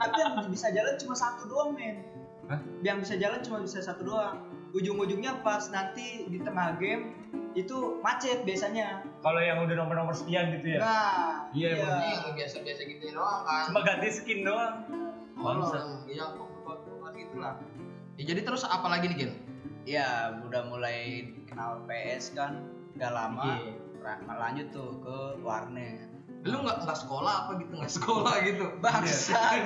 Tapi 0.00 0.16
yang 0.16 0.48
bisa 0.48 0.72
jalan 0.72 0.94
cuma 0.96 1.12
satu 1.12 1.42
doang 1.44 1.76
men 1.76 2.00
Hah? 2.48 2.56
Yang 2.80 2.96
bisa 3.04 3.14
jalan 3.20 3.40
cuma 3.44 3.58
bisa 3.60 3.84
satu 3.84 4.08
doang 4.08 4.40
Ujung-ujungnya 4.68 5.40
pas 5.40 5.64
nanti 5.72 6.28
di 6.28 6.38
tengah 6.44 6.76
game 6.76 7.16
itu 7.56 7.98
macet 8.04 8.44
biasanya 8.44 9.00
Kalau 9.24 9.40
yang 9.40 9.64
udah 9.64 9.74
nomor-nomor 9.74 10.14
sekian 10.14 10.52
gitu 10.60 10.76
ya. 10.76 10.80
Nah 10.84 11.48
Iya, 11.50 11.68
Ini 11.74 12.08
yang 12.28 12.34
biasa-biasa 12.36 12.82
gitu 12.84 13.04
doang 13.16 13.42
kan 13.48 13.64
Cuma 13.72 13.80
ganti 13.82 14.08
skin 14.12 14.44
doang. 14.44 14.74
kalau 15.38 15.70
yang 15.70 15.90
yang 16.06 16.30
gitu 17.16 17.36
lah 17.42 17.54
ya 18.18 18.22
jadi 18.34 18.40
terus 18.42 18.62
apa 18.66 18.86
lagi 18.86 19.10
nih 19.10 19.16
Gin? 19.16 19.32
Ya 19.88 20.36
udah 20.44 20.66
mulai 20.68 21.30
kenal 21.48 21.82
PS 21.86 22.34
kan 22.36 22.62
Udah 22.94 23.10
lama 23.10 23.58
Iya. 23.58 23.87
Ra- 24.02 24.22
lanjut 24.26 24.66
tuh 24.70 24.90
ke 25.02 25.16
warnet 25.42 26.08
lu 26.46 26.54
nggak 26.62 26.86
nggak 26.86 26.98
sekolah 27.02 27.34
apa 27.44 27.50
gitu 27.58 27.72
nggak 27.74 27.92
sekolah 27.98 28.34
gitu 28.46 28.64
Bangsa 28.78 29.58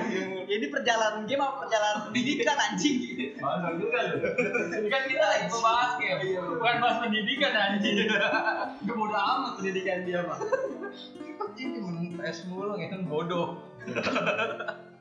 Ini 0.49 0.65
perjalanan 0.73 1.29
game 1.29 1.45
apa 1.45 1.69
perjalanan 1.69 1.99
pendidikan 2.09 2.57
anjing 2.57 2.97
Bangsat 3.37 3.73
juga 3.77 3.99
lu. 4.09 4.17
Kan 4.89 5.03
kita 5.05 5.25
lagi 5.25 5.45
membahas 5.53 5.91
game. 6.01 6.19
Bukan 6.33 6.75
bahas 6.81 6.97
pendidikan 7.05 7.53
anjing. 7.53 8.09
Gak 8.09 8.95
bodo 8.97 9.13
amat 9.13 9.51
pendidikan 9.61 10.01
dia 10.07 10.25
mah. 10.25 10.39
Ini 11.53 11.77
main 11.83 12.11
PS 12.17 12.49
mulu 12.49 12.73
ya 12.79 12.87
kan 12.89 13.05
bodoh. 13.05 13.61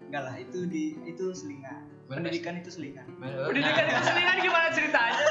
Enggak 0.09 0.23
lah 0.29 0.35
itu 0.37 0.69
di 0.69 1.01
itu 1.09 1.33
selingan 1.33 1.89
Pendidikan 2.13 2.55
itu 2.61 2.71
selingan 2.71 3.07
Pendidikan 3.21 3.85
itu 3.89 4.01
selingan 4.05 4.37
gimana 4.45 4.69
ceritanya? 4.73 5.25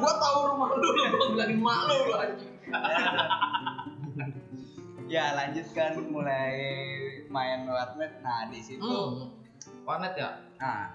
Gua 0.00 0.12
tahu 0.16 0.38
rumah 0.54 0.68
lu, 0.76 0.88
gua 0.88 1.26
bilangin 1.36 1.58
mak 1.60 1.78
lu 1.88 1.96
lu 2.08 2.12
anjing. 2.16 2.52
Ya 5.12 5.36
lanjutkan 5.36 6.08
mulai 6.08 6.56
main 7.28 7.68
warnet 7.68 8.12
Nah 8.24 8.48
di 8.48 8.60
situ 8.64 8.80
Hmm. 8.80 9.28
Warnet 9.84 10.14
ya? 10.16 10.40
Nah, 10.62 10.94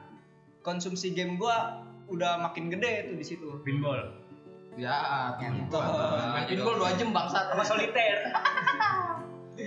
konsumsi 0.63 1.13
game 1.13 1.37
gua 1.37 1.85
udah 2.07 2.39
makin 2.39 2.71
gede 2.71 3.11
tuh 3.11 3.15
di 3.19 3.25
situ. 3.25 3.47
Pinball. 3.67 4.15
Ya. 4.77 5.35
Main 5.37 6.45
pinball 6.47 6.77
2 6.81 6.99
jam 6.99 7.09
bangsat. 7.11 7.51
Sama 7.51 7.63
soliter. 7.67 8.31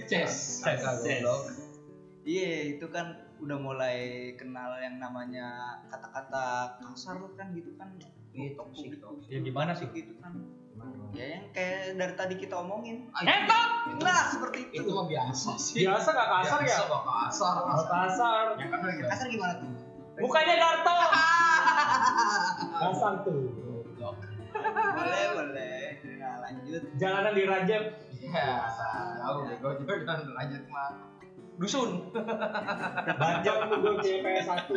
Chess. 0.08 0.64
Chess. 0.64 1.59
Iya, 2.20 2.76
itu 2.76 2.86
kan 2.88 3.06
udah 3.40 3.56
mulai 3.56 3.98
kenal 4.36 4.76
yang 4.76 5.00
namanya 5.00 5.80
kata-kata 5.88 6.76
kasar 6.78 7.16
kan 7.32 7.56
gitu 7.56 7.72
kan. 7.74 7.88
Iya, 8.30 8.52
toxic, 8.54 9.00
toxic. 9.00 9.28
Ya 9.28 9.38
gimana 9.40 9.72
sih? 9.72 9.88
gitu 9.88 10.12
kan. 10.20 10.36
Ya 11.10 11.26
yang 11.34 11.44
kayak 11.50 11.96
dari 11.96 12.14
tadi 12.14 12.34
kita 12.36 12.54
omongin. 12.56 13.08
Itu- 13.10 14.04
Nah, 14.04 14.20
seperti 14.28 14.70
itu 14.70 14.84
itu. 14.84 14.90
mah 14.92 15.08
biasa 15.08 15.50
sih. 15.56 15.82
Biasa 15.82 16.08
gak 16.10 16.28
kasar 16.30 16.58
ya? 16.60 16.68
Biasa 16.68 16.82
gak 16.86 17.02
kasar. 17.02 17.54
Oh, 17.58 17.84
kasar. 17.84 18.44
Yang 18.54 18.70
kasar 18.70 18.90
gitu. 18.92 19.08
Kasar 19.08 19.26
gimana 19.26 19.52
tuh? 19.56 19.68
Mukanya 20.20 20.54
Darto. 20.54 20.96
Kasar 22.80 23.12
tuh. 23.24 23.40
boleh, 24.90 25.24
boleh. 25.32 25.80
Nah, 26.20 26.34
lanjut. 26.40 26.82
Jalanan 26.96 27.32
di 27.32 27.44
Rajab. 27.44 27.84
Iya, 28.20 28.46
jauh 29.16 29.40
bego 29.42 29.68
juga 29.80 29.94
kan 30.04 30.18
lanjut 30.28 30.62
mah. 30.68 30.90
Dusun. 31.60 31.90
Bajak 33.12 33.54
tuh 33.62 33.76
gue 33.78 33.92
punya 33.94 34.16
PS1. 34.18 34.68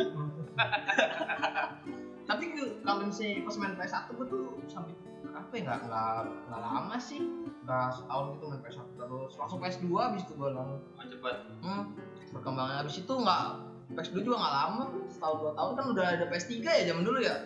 Tapi 2.24 2.44
ke- 2.50 2.76
kalau 2.80 3.00
misalnya 3.02 3.40
pas 3.40 3.56
main 3.56 3.74
PS1 3.74 4.06
gue 4.10 4.26
tuh 4.26 4.42
sampai 4.66 4.92
apa 5.26 5.50
ya 5.50 5.62
nggak 5.64 5.80
nggak 5.82 6.14
nggak 6.46 6.60
lama 6.62 6.96
sih 6.96 7.20
nggak 7.64 7.86
setahun 7.90 8.24
gitu 8.32 8.44
main 8.46 8.60
PS1 8.60 8.86
terus 8.94 9.32
langsung 9.34 9.58
PS2 9.58 9.86
habis 9.94 10.22
itu 10.22 10.32
gue 10.34 10.48
langsung 10.48 10.80
Oh, 10.94 11.04
cepet. 11.04 11.36
hmm, 11.58 11.82
perkembangan 12.30 12.76
habis 12.80 12.96
itu 12.98 13.12
nggak 13.12 13.42
PS2 13.90 14.16
juga 14.20 14.36
nggak 14.38 14.54
lama 14.54 14.82
setahun 15.06 15.36
dua 15.38 15.52
tahun 15.54 15.72
kan 15.74 15.84
udah 15.90 16.06
ada 16.06 16.24
PS3 16.28 16.52
ya 16.62 16.82
zaman 16.86 17.02
dulu 17.02 17.18
ya 17.18 17.36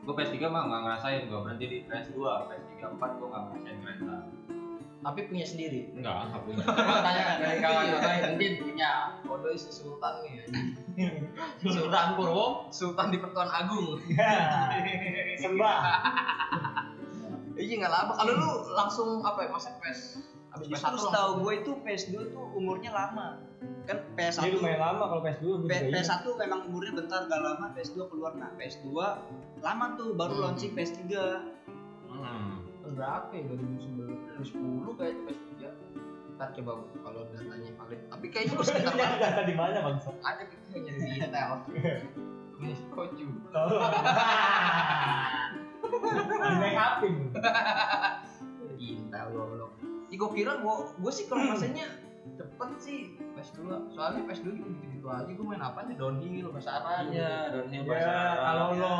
Gue 0.00 0.16
PS3 0.16 0.40
mah 0.46 0.62
nggak 0.64 0.80
ngerasain, 0.80 1.22
gue 1.28 1.36
berhenti 1.36 1.66
di 1.68 1.78
PS2, 1.84 2.16
PS3, 2.16 2.72
4 2.80 2.96
gue 2.96 3.28
nggak 3.28 3.42
ngerasain 3.44 3.76
kereta. 3.76 4.16
Tapi 4.98 5.20
punya 5.24 5.44
sendiri 5.44 5.90
Enggak, 5.92 6.16
nggak 6.28 6.42
punya. 6.42 6.64
tanya 6.66 7.22
kan 7.22 7.36
dari 7.38 7.58
kawan 7.58 7.84
kawan 7.94 8.34
Din 8.34 8.54
punya 8.58 8.90
kode 9.20 9.48
isi 9.50 9.70
Sultan 9.70 10.14
nih 10.20 10.32
anjing. 10.40 10.68
Sultan 11.72 12.06
Purwo 12.12 12.44
Sultan 12.68 13.06
di 13.08 13.18
Pertuan 13.18 13.46
Agung 13.48 14.02
Sembah. 15.40 15.78
iya 17.54 17.74
nggak 17.76 17.90
lama 17.92 18.12
kalau 18.12 18.32
lu 18.32 18.48
langsung 18.72 19.08
apa 19.20 19.38
ya 19.40 19.48
masa 19.48 19.70
PS 19.76 20.00
habis 20.48 20.64
PS1 20.64 20.72
Justru 20.72 20.86
langsung 20.88 21.10
setahu 21.10 21.30
gue 21.38 21.52
itu 21.56 21.70
PS2 21.78 22.12
tuh 22.28 22.46
umurnya 22.52 22.90
lama. 22.90 23.36
Kan 23.84 23.98
PS1 24.14 24.40
Ini 24.40 24.52
lumayan 24.54 24.80
lama 24.80 25.04
kalau 25.06 25.20
PS2 25.20 25.44
gue 25.44 25.58
P- 25.60 25.60
juga 25.60 25.74
ingat. 25.76 25.94
PS1 26.00 26.24
memang 26.38 26.60
umurnya 26.64 26.92
bentar 26.94 27.20
gak 27.24 27.40
lama 27.40 27.66
PS2 27.70 27.98
keluar 28.06 28.32
nah 28.34 28.50
PS2 28.54 28.86
lama 29.58 29.86
tuh 29.94 30.08
baru 30.12 30.32
Hmm. 30.32 30.42
launching 30.44 30.72
PS3 30.72 31.02
Hmm. 32.08 32.66
Tahun 32.88 32.96
berapa 32.96 33.32
ya 33.36 33.42
2009 33.52 34.40
2010 34.40 34.96
kayak 34.96 35.16
PS3 35.28 35.52
ntar 36.38 36.48
coba 36.54 36.70
kalau 37.02 37.20
datanya 37.28 37.70
valid. 37.74 38.00
Tapi 38.08 38.26
kayaknya 38.30 38.52
gue 38.54 38.64
sekitar 38.64 38.92
Punya 38.94 39.18
data 39.18 39.42
di 39.42 39.52
mana 39.52 39.78
bang? 39.82 39.96
ada 40.22 40.42
gitu 40.46 40.64
nyari 40.78 41.00
di 41.02 41.10
Intel 41.18 41.50
ini 42.58 42.74
koju 42.88 43.28
Di 45.84 46.56
make 46.56 46.78
upin. 46.78 47.14
Intel 48.78 49.26
goblok 49.28 49.72
ya 50.08 50.16
gue 50.16 50.30
kira 50.32 50.52
gue 50.56 50.74
gue 50.96 51.12
sih 51.12 51.28
kalau 51.28 51.44
rasanya 51.52 51.84
cepet 52.32 52.70
sih 52.80 52.98
PS2 53.36 53.58
soalnya 53.92 54.24
PS2 54.24 54.46
gitu 54.56 54.68
gitu 54.88 55.06
aja 55.06 55.28
gue 55.28 55.44
main 55.44 55.60
apa 55.60 55.84
nih? 55.84 56.00
Downhill 56.00 56.48
basaran 56.48 57.12
Iya, 57.12 57.52
downhill 57.52 57.82
Ya, 57.82 57.92
Basara. 57.92 58.32
kalau 58.40 58.68
lo. 58.72 58.94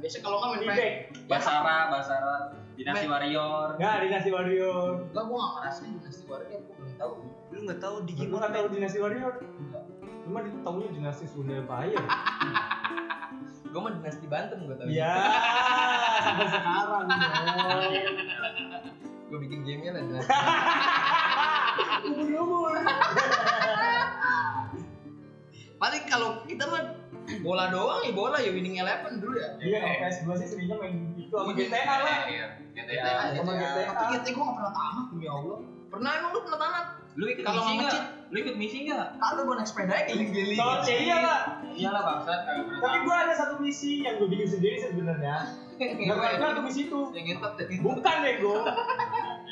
Biasa 0.00 0.16
kalau 0.18 0.36
nggak 0.40 0.50
main 0.64 0.88
Basara, 1.28 1.76
Basara, 1.90 2.34
Dinasti 2.82 3.06
Warrior. 3.06 3.68
nggak 3.78 3.94
dinasti 4.02 4.30
warrior. 4.34 5.06
Enggak, 5.06 5.22
gue 5.22 5.36
nggak 5.38 5.52
ngerasain 5.54 5.92
dinasti 5.94 6.24
warga, 6.26 6.56
gue 6.58 6.74
belum 6.74 6.92
tahu. 6.98 7.12
lu 7.52 7.60
nggak 7.62 7.78
tahu 7.78 7.94
Gue 7.94 8.06
Digimon 8.10 8.38
nggak 8.42 8.52
tahu 8.52 8.66
dinasti 8.74 8.98
warrior. 8.98 9.34
Enggak. 9.38 9.82
Cuma 10.22 10.38
di 10.42 10.50
tahunya 10.62 10.88
dinasti 10.90 11.24
Sunda 11.30 11.54
Empire. 11.62 12.02
Gue 13.70 13.80
mah 13.80 13.92
dinasti 13.94 14.26
Banten 14.26 14.58
gue 14.66 14.76
tahu. 14.76 14.88
Iya, 14.90 15.14
sampai 16.20 16.46
sekarang. 16.50 17.06
bro. 17.06 17.80
Gue 19.30 19.38
bikin 19.46 19.62
gamenya 19.62 19.90
lah 19.94 20.02
dinasti. 20.02 20.30
Umur-umur. 22.02 22.74
Paling 25.82 26.02
kalau 26.06 26.46
kita 26.46 26.62
mah 26.70 26.82
bola 27.42 27.66
doang 27.74 28.06
ya 28.06 28.12
bola 28.14 28.38
ya 28.38 28.54
winning 28.54 28.78
eleven 28.78 29.18
dulu 29.18 29.34
ya. 29.34 29.58
Iya, 29.58 29.78
kalau 29.82 29.98
PS2 29.98 30.28
sih 30.38 30.46
seringnya 30.46 30.76
main 30.78 30.94
itu 31.18 31.34
sama 31.34 31.52
GTA 31.58 31.82
lah. 31.82 32.22
Iya, 32.30 32.46
GTA 32.92 33.00
GTA 33.00 33.12
Ya, 33.12 33.24
aja. 33.24 33.38
sama 33.40 33.52
GTA. 33.56 33.82
Tapi 33.88 34.04
GTA 34.12 34.30
gue 34.32 34.44
gak 34.44 34.56
pernah 34.60 34.72
tamat 34.72 35.06
demi 35.08 35.26
Allah. 35.26 35.58
Pernah 35.88 36.10
emang 36.16 36.30
lu 36.32 36.40
pernah 36.44 36.60
tamat? 36.60 36.86
Lu 37.12 37.24
ikut 37.28 37.44
Kalau 37.44 37.62
misi 37.62 37.72
ngecit. 37.80 38.02
Lu 38.32 38.36
ikut 38.40 38.56
misi 38.56 38.76
nggak? 38.88 39.06
Kagak 39.20 39.42
gue 39.44 39.54
naik 39.60 39.68
sepeda 39.68 39.92
aja 39.92 40.04
keliling-keliling. 40.08 40.58
Kalau 40.60 40.76
iya 40.88 41.16
lah. 41.20 41.40
Iyalah 41.72 42.02
bangsat 42.04 42.40
kagak 42.44 42.64
pernah. 42.68 42.80
Tapi 42.80 42.96
gua 43.04 43.16
ada 43.24 43.34
satu 43.36 43.54
misi 43.60 43.90
yang 44.00 44.14
gua 44.16 44.28
bikin 44.28 44.48
sendiri 44.48 44.76
sebenarnya. 44.80 45.36
Gak 45.76 46.16
pernah 46.16 46.50
tuh 46.56 46.64
misi 46.64 46.80
itu. 46.88 47.00
Yang 47.12 47.24
ngetop 47.36 47.52
deh. 47.60 47.66
Bukan 47.80 48.16
bego. 48.24 48.54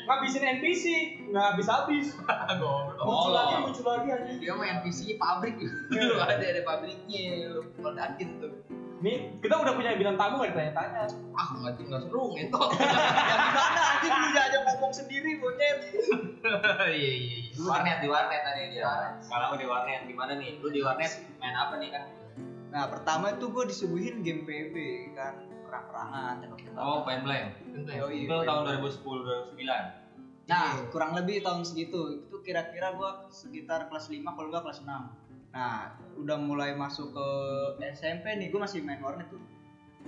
Ngabisin 0.01 0.43
NPC, 0.57 0.83
nggak 1.29 1.45
habis-habis. 1.53 2.17
Muncul 3.05 3.31
lagi, 3.37 3.53
muncul 3.61 3.85
lagi 3.85 4.07
aja. 4.09 4.33
Dia 4.33 4.53
mah 4.57 4.81
NPC-nya 4.81 5.15
pabrik 5.21 5.61
Lu 5.61 6.17
ada 6.25 6.41
ada 6.41 6.61
pabriknya, 6.65 7.53
lu 7.53 7.61
meledakin 7.77 8.29
tuh. 8.41 8.53
Nih, 9.01 9.33
kita 9.41 9.57
udah 9.57 9.73
punya 9.73 9.97
bintang 9.97 10.13
tamu 10.13 10.37
nggak 10.37 10.53
ditanya-tanya. 10.53 11.09
Ah 11.33 11.47
nggak 11.57 11.73
nggak 11.81 12.01
seru 12.05 12.23
ngetok. 12.37 12.69
Ya 12.77 13.33
gimana 13.49 13.81
anjing 13.97 14.13
lu 14.13 14.27
aja 14.37 14.57
ngomong 14.61 14.93
sendiri 14.93 15.31
bocet. 15.41 15.77
Iya 16.41 16.89
iya 16.89 17.13
iya. 17.17 17.53
Di 17.53 17.61
warnet 17.61 17.97
di 18.01 18.09
warnet 18.09 18.41
tadi 18.41 18.61
dia. 18.73 19.17
Kalau 19.25 19.57
di 19.57 19.65
warnet 19.65 20.05
gimana 20.09 20.37
nih? 20.37 20.57
Lu 20.61 20.69
di 20.69 20.81
warnet 20.81 21.11
main 21.41 21.53
apa 21.53 21.77
nih 21.77 21.89
kan? 21.93 22.03
Nah 22.73 22.83
pertama 22.89 23.33
itu 23.33 23.45
gue 23.49 23.63
disuguhin 23.69 24.25
game 24.25 24.45
PB 24.45 24.75
kan 25.17 25.51
perang-perangan 25.71 26.33
tembak-tembakan. 26.43 26.83
Oh, 26.83 26.99
Point 27.07 27.23
Blank. 27.23 27.47
Bentar. 27.71 27.93
Yoi. 27.95 28.27
Itu 28.27 28.35
tahun 28.43 28.61
2010 28.83 29.55
2009. 29.55 30.01
Nah, 30.51 30.69
kurang 30.91 31.15
lebih 31.15 31.39
tahun 31.39 31.63
segitu. 31.63 32.27
Itu 32.27 32.43
kira-kira 32.43 32.91
gua 32.99 33.31
sekitar 33.31 33.87
kelas 33.87 34.11
5 34.11 34.35
kalau 34.35 34.47
enggak 34.51 34.67
kelas 34.67 34.83
6. 34.83 35.20
Nah, 35.51 35.91
udah 36.15 36.37
mulai 36.39 36.71
masuk 36.73 37.11
ke 37.11 37.27
SMP 37.91 38.39
nih, 38.39 38.47
gua 38.51 38.63
masih 38.63 38.79
main 38.83 39.03
warnet 39.03 39.27
tuh. 39.27 39.41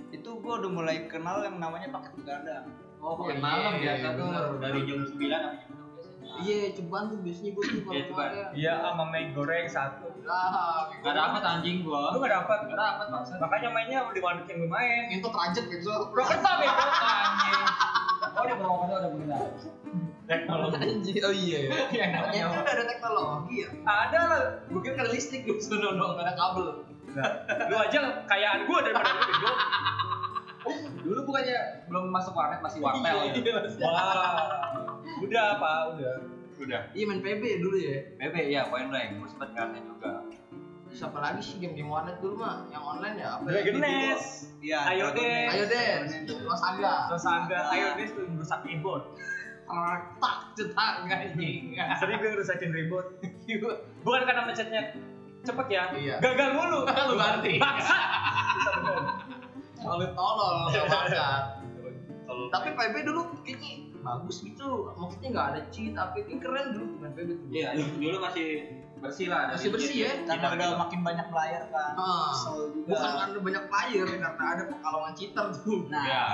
Itu 0.08 0.40
gua 0.40 0.60
udah 0.60 0.70
mulai 0.72 1.04
kenal 1.04 1.44
yang 1.44 1.60
namanya 1.60 1.92
paket 1.92 2.12
begadang. 2.16 2.64
Oh, 3.04 3.20
pakai 3.20 3.36
pakai 3.36 3.44
malam 3.44 3.72
iya, 3.76 3.80
biasa 3.84 4.06
tuh 4.16 4.26
bener. 4.32 4.48
dari 4.64 4.80
jam 4.88 4.98
9 5.04 5.12
sampai 5.12 5.28
jam 5.60 5.72
6 5.76 5.84
biasanya. 6.00 6.40
Iya, 6.40 6.58
ceban 6.72 7.02
tuh 7.12 7.18
biasanya 7.20 7.50
gue 7.52 7.64
tuh 7.68 7.80
Iya, 7.92 8.02
ceban. 8.08 8.28
Iya, 8.56 8.72
sama 8.80 9.04
mie 9.12 9.28
goreng 9.36 9.66
satu. 9.68 10.08
Lah, 10.24 10.88
Gak 11.04 11.12
dapet 11.12 11.42
anjing 11.44 11.76
Lu 11.84 11.92
gua. 11.92 12.16
nggak 12.16 12.32
dapat. 12.32 12.58
Gak 12.64 12.80
dapet 12.80 13.06
bangsat. 13.12 13.38
Makanya 13.44 13.68
mainnya 13.76 13.98
di 14.08 14.20
warnet 14.24 14.48
yang 14.48 14.64
lu 14.64 14.68
main. 14.72 15.12
Itu 15.12 15.28
trajet 15.28 15.64
gitu. 15.68 15.92
Prokerta 16.08 16.50
bego. 16.58 16.84
Anjing. 17.04 17.64
Oh, 18.34 18.42
di 18.42 18.54
Purwokerto 18.58 18.94
ada 18.98 19.08
benar. 19.14 19.46
Teknologi. 20.24 20.80
Anjir, 20.80 21.20
oh 21.20 21.34
iya 21.36 21.58
ya. 21.68 21.70
Yang 21.92 22.10
namanya 22.16 22.44
udah 22.56 22.72
ada 22.72 22.84
teknologi 22.88 23.54
ya. 23.60 23.68
ada 23.84 24.20
lah. 24.24 24.42
Kira 24.80 24.94
ada 24.96 25.12
listrik 25.12 25.44
lu 25.44 25.60
sono 25.60 25.92
dong, 25.92 26.16
nggak 26.16 26.24
ada 26.24 26.34
kabel. 26.36 26.66
Lu 27.68 27.74
aja 27.76 27.98
kayaan 28.24 28.64
gua 28.64 28.78
daripada 28.80 29.08
lu 29.12 29.20
bego. 29.28 29.50
Dulu 31.04 31.20
bukannya 31.28 31.84
belum 31.92 32.08
masuk 32.08 32.32
warnet 32.32 32.64
masih 32.64 32.80
wartel 32.80 33.04
ya. 33.04 33.52
Wah. 33.84 34.48
Udah, 35.20 35.60
Pak, 35.60 35.80
udah. 35.96 36.14
Udah. 36.54 36.80
Iya 36.96 37.04
main 37.04 37.20
PB 37.20 37.42
dulu 37.60 37.76
ya. 37.76 38.16
BB 38.16 38.34
ya, 38.48 38.64
Point 38.72 38.88
Blank. 38.88 39.20
Gua 39.20 39.28
sempet 39.28 39.50
karena 39.52 39.78
juga. 39.84 40.24
Siapa 40.94 41.18
lagi 41.18 41.42
sih 41.42 41.58
game-game 41.58 41.90
warnet 41.90 42.22
dulu 42.22 42.38
mah? 42.38 42.64
Yang 42.70 42.84
online 42.86 43.16
ya 43.18 43.28
apa? 43.36 43.44
Dragon 43.50 43.74
ya? 43.74 43.82
Nest. 43.82 44.54
Iya. 44.62 44.80
Ayo 44.94 45.06
Dragon 45.10 45.20
deh. 45.20 45.46
Ayo 45.52 45.64
deh, 45.68 45.86
Los 46.46 46.62
Aga. 46.62 46.94
Terus 47.12 47.24
ada 47.26 47.58
Ayo 47.74 47.86
Des 47.98 48.10
tuh 48.14 48.24
merusak 48.30 48.62
keyboard. 48.64 49.04
Tak 50.20 50.36
cetak 50.54 50.94
anjing. 51.08 51.74
Sering 51.98 52.16
gue 52.20 52.30
ngerusakin 52.36 52.70
ribut. 52.72 53.06
Bukan 54.04 54.22
karena 54.28 54.42
mencetnya 54.44 54.82
cepet 55.44 55.66
ya. 55.68 55.84
Iya. 55.92 56.16
Gagal 56.20 56.50
mulu. 56.56 56.80
Lu 56.88 57.14
ganti. 57.16 57.60
Bener. 57.60 58.96
Kalau 59.84 60.06
tolol 60.16 60.54
nggak 60.72 60.84
makan. 60.88 61.42
Tapi 62.24 62.68
PB 62.72 62.94
dulu 63.04 63.20
kayaknya 63.44 63.84
bagus 64.00 64.40
gitu. 64.44 64.92
Maksudnya 64.96 65.28
nggak 65.32 65.46
ada 65.54 65.60
cheat, 65.68 65.92
tapi 65.92 66.24
ini 66.24 66.40
keren 66.40 66.72
dulu 66.72 66.86
main 67.00 67.12
PB 67.12 67.28
tuh. 67.36 67.46
Iya, 67.52 67.68
dulu 67.76 68.16
masih 68.20 68.48
bersih 69.00 69.26
lah. 69.28 69.52
Masih 69.52 69.68
bersih 69.68 69.92
ya? 69.92 70.10
cheat-cheat. 70.24 70.40
Karena 70.40 70.64
udah 70.72 70.80
makin 70.88 71.00
banyak 71.04 71.26
player 71.28 71.62
kan. 71.68 71.92
Ah. 72.00 72.32
Juga. 72.32 72.88
Bukan 72.88 73.10
karena 73.20 73.38
banyak 73.44 73.64
player, 73.68 74.06
karena 74.08 74.44
ada 74.56 74.62
pekalongan 74.72 75.12
cheater 75.12 75.46
tuh. 75.52 75.80
Nah, 75.92 76.04
Iya. 76.04 76.24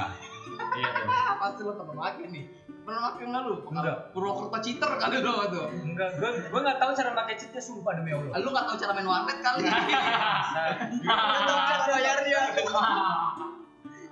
Iya. 0.79 0.89
Ah, 1.11 1.33
pasti 1.39 1.61
lo 1.67 1.73
pernah 1.75 1.97
makin 1.99 2.27
nih. 2.31 2.45
Pernah 2.81 3.01
makin 3.13 3.27
nggak 3.31 3.43
lu? 3.45 3.55
Enggak. 3.71 3.97
Purwokerto 4.17 4.59
cheater 4.65 4.91
kali 4.97 5.17
lo 5.21 5.33
tuh. 5.53 5.67
Enggak, 5.69 6.11
gue 6.17 6.31
gue 6.49 6.61
nggak 6.61 6.79
tahu 6.81 6.91
cara 6.97 7.11
pakai 7.13 7.35
cheatnya 7.37 7.63
sumpah 7.63 7.93
demi 8.01 8.11
Allah. 8.17 8.35
Lu 8.41 8.49
nggak 8.51 8.67
tahu 8.67 8.77
cara 8.81 8.93
main 8.97 9.09
warnet 9.09 9.39
kali. 9.45 9.63
Nggak 11.05 11.45
tahu 11.47 11.61
cara 11.61 11.85
bayarnya. 11.93 12.43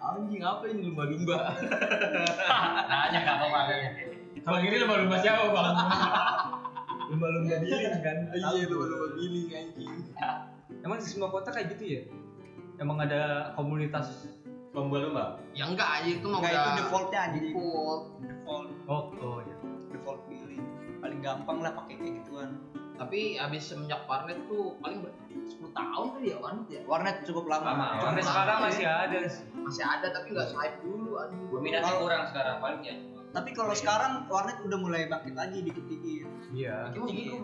Anjing 0.09 0.41
apa 0.41 0.65
ini 0.73 0.89
lumba-lumba? 0.89 1.37
Nanya 2.89 3.19
gak 3.29 3.37
apa-apa. 3.45 3.61
Bang 4.41 4.63
ini 4.65 4.77
lumba-lumba 4.81 5.17
siapa 5.21 5.53
bang? 5.53 5.75
Lumba-lumba 7.13 7.55
billing 7.61 7.99
kan? 8.01 8.17
Iya 8.33 8.65
lumba-lumba 8.73 9.07
billing 9.19 9.49
anjing. 9.53 9.93
Emang 10.81 10.97
di 10.97 11.07
semua 11.09 11.29
kota 11.29 11.53
kayak 11.53 11.77
gitu 11.77 11.85
ya? 11.85 12.03
Emang 12.79 13.03
ada 13.03 13.53
komunitas 13.59 14.31
Lomba-lomba. 14.79 15.25
Ya 15.53 15.65
enggak 15.67 15.89
aja 15.93 16.09
itu 16.09 16.23
mah 16.25 16.39
Enggak 16.39 16.53
udah 16.53 16.63
itu 16.63 16.71
defaultnya 16.79 17.21
aja 17.21 17.39
default. 17.41 18.03
default 18.21 18.69
Oh, 18.87 19.03
oh 19.19 19.39
ya. 19.43 19.57
default 19.91 20.21
billing. 20.25 20.63
Paling 20.99 21.19
gampang 21.19 21.59
lah 21.59 21.73
pakai 21.75 21.95
kayak 21.97 22.15
gituan. 22.17 22.51
Tapi 22.95 23.21
abis 23.37 23.63
semenjak 23.65 24.03
warnet 24.05 24.39
tuh 24.47 24.75
paling 24.79 24.99
ber- 25.01 25.15
10 25.29 25.71
tahun 25.71 26.07
kali 26.13 26.27
ya 26.29 26.39
warnet 26.39 26.67
ya. 26.69 26.81
Warnet 26.85 27.17
cukup 27.23 27.45
lama. 27.47 27.65
Lama. 27.69 27.87
Sampai 27.97 28.11
Lama, 28.17 28.23
sekarang 28.25 28.59
masih 28.61 28.85
ada. 28.87 29.19
Masih 29.59 29.85
ada 29.85 30.07
tapi 30.09 30.27
nggak 30.31 30.49
hype 30.53 30.79
dulu 30.81 31.11
anjing. 31.17 31.43
Minatnya 31.59 31.95
kurang 31.97 32.23
sekarang 32.27 32.57
paling 32.59 32.83
ya. 32.83 32.95
Tapi 33.29 33.51
kalau 33.53 33.75
sekarang 33.75 34.13
warnet 34.27 34.59
udah 34.61 34.79
mulai 34.79 35.05
bangkit 35.05 35.35
lagi 35.35 35.59
dikit-dikit. 35.61 36.27
Iya. 36.51 36.91
Gimana 36.91 37.11
Iya. 37.11 37.19
gitu? 37.29 37.37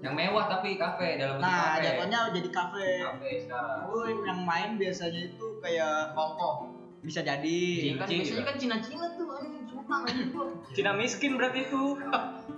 Yang 0.00 0.14
mewah 0.16 0.44
tapi 0.48 0.74
kafe 0.74 1.08
dalam 1.16 1.36
bentuk 1.36 1.44
Nah, 1.46 1.60
kafe. 1.70 1.84
jatuhnya 1.84 2.20
jadi 2.32 2.48
kafe. 2.50 2.88
Kafe 3.02 3.30
sekarang. 3.42 3.78
Oh, 3.84 4.04
yang 4.06 4.40
main 4.42 4.70
biasanya 4.74 5.20
itu 5.26 5.46
kayak 5.60 5.94
Hongkong. 6.12 6.58
bisa 7.00 7.20
jadi. 7.20 7.60
Iya 7.82 7.94
kan 7.96 8.06
biasanya 8.06 8.44
kan 8.44 8.56
Cina-Cina 8.56 9.06
tuh 9.16 9.28
anjing 9.34 9.64
sultan 9.64 10.00
anjing 10.04 10.28
gua. 10.30 10.46
Cina 10.70 10.92
miskin 10.92 11.32
berarti 11.34 11.60
itu. 11.64 11.84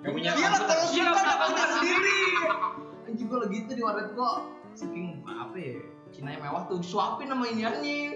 Yang 0.01 0.13
punya 0.13 0.31
Iya 0.33 0.47
lah 0.49 0.61
kalau 0.61 0.83
Iya, 0.85 1.03
sultan 1.05 1.15
kenapa 1.17 1.45
punya 1.47 1.67
sendiri. 1.73 2.19
Anjing 3.05 3.27
gua 3.29 3.39
lagi 3.43 3.57
itu 3.61 3.73
di 3.73 3.83
warnet 3.83 4.09
gua 4.13 4.33
saking 4.73 5.07
apa 5.25 5.55
ya? 5.55 5.79
Cina 6.11 6.29
yang 6.29 6.43
mewah 6.43 6.63
tuh 6.65 6.77
disuapin 6.79 7.27
sama 7.27 7.45
ini 7.45 7.63
anjing. 7.63 8.11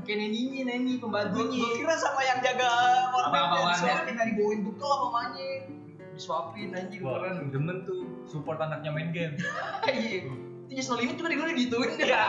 Kayak 0.00 0.18
neninya, 0.20 0.62
neni 0.68 0.92
Gue 0.92 1.00
pembantunya. 1.00 1.62
kira 1.72 1.94
sama 1.94 2.20
yang 2.20 2.38
jaga 2.40 2.70
warnet 3.08 3.30
Apa-apa 3.30 3.46
dan 3.48 3.62
warnet. 3.62 3.78
disuapin 3.78 4.14
dari 4.14 4.30
dibawain 4.32 4.60
bekal 4.64 4.90
sama 4.90 5.06
mamanya. 5.06 5.50
Disuapin 6.18 6.74
anjing 6.74 6.98
keren. 6.98 7.54
demen 7.54 7.86
tuh 7.86 8.02
support 8.26 8.58
anaknya 8.58 8.90
main 8.90 9.14
game. 9.14 9.38
Iya. 9.86 10.26
Itu 10.66 10.72
just 10.74 10.90
no 10.90 10.98
limit 10.98 11.14
cuma 11.14 11.30
gue 11.30 11.46
digituin. 11.54 11.94
Iya. 11.94 12.18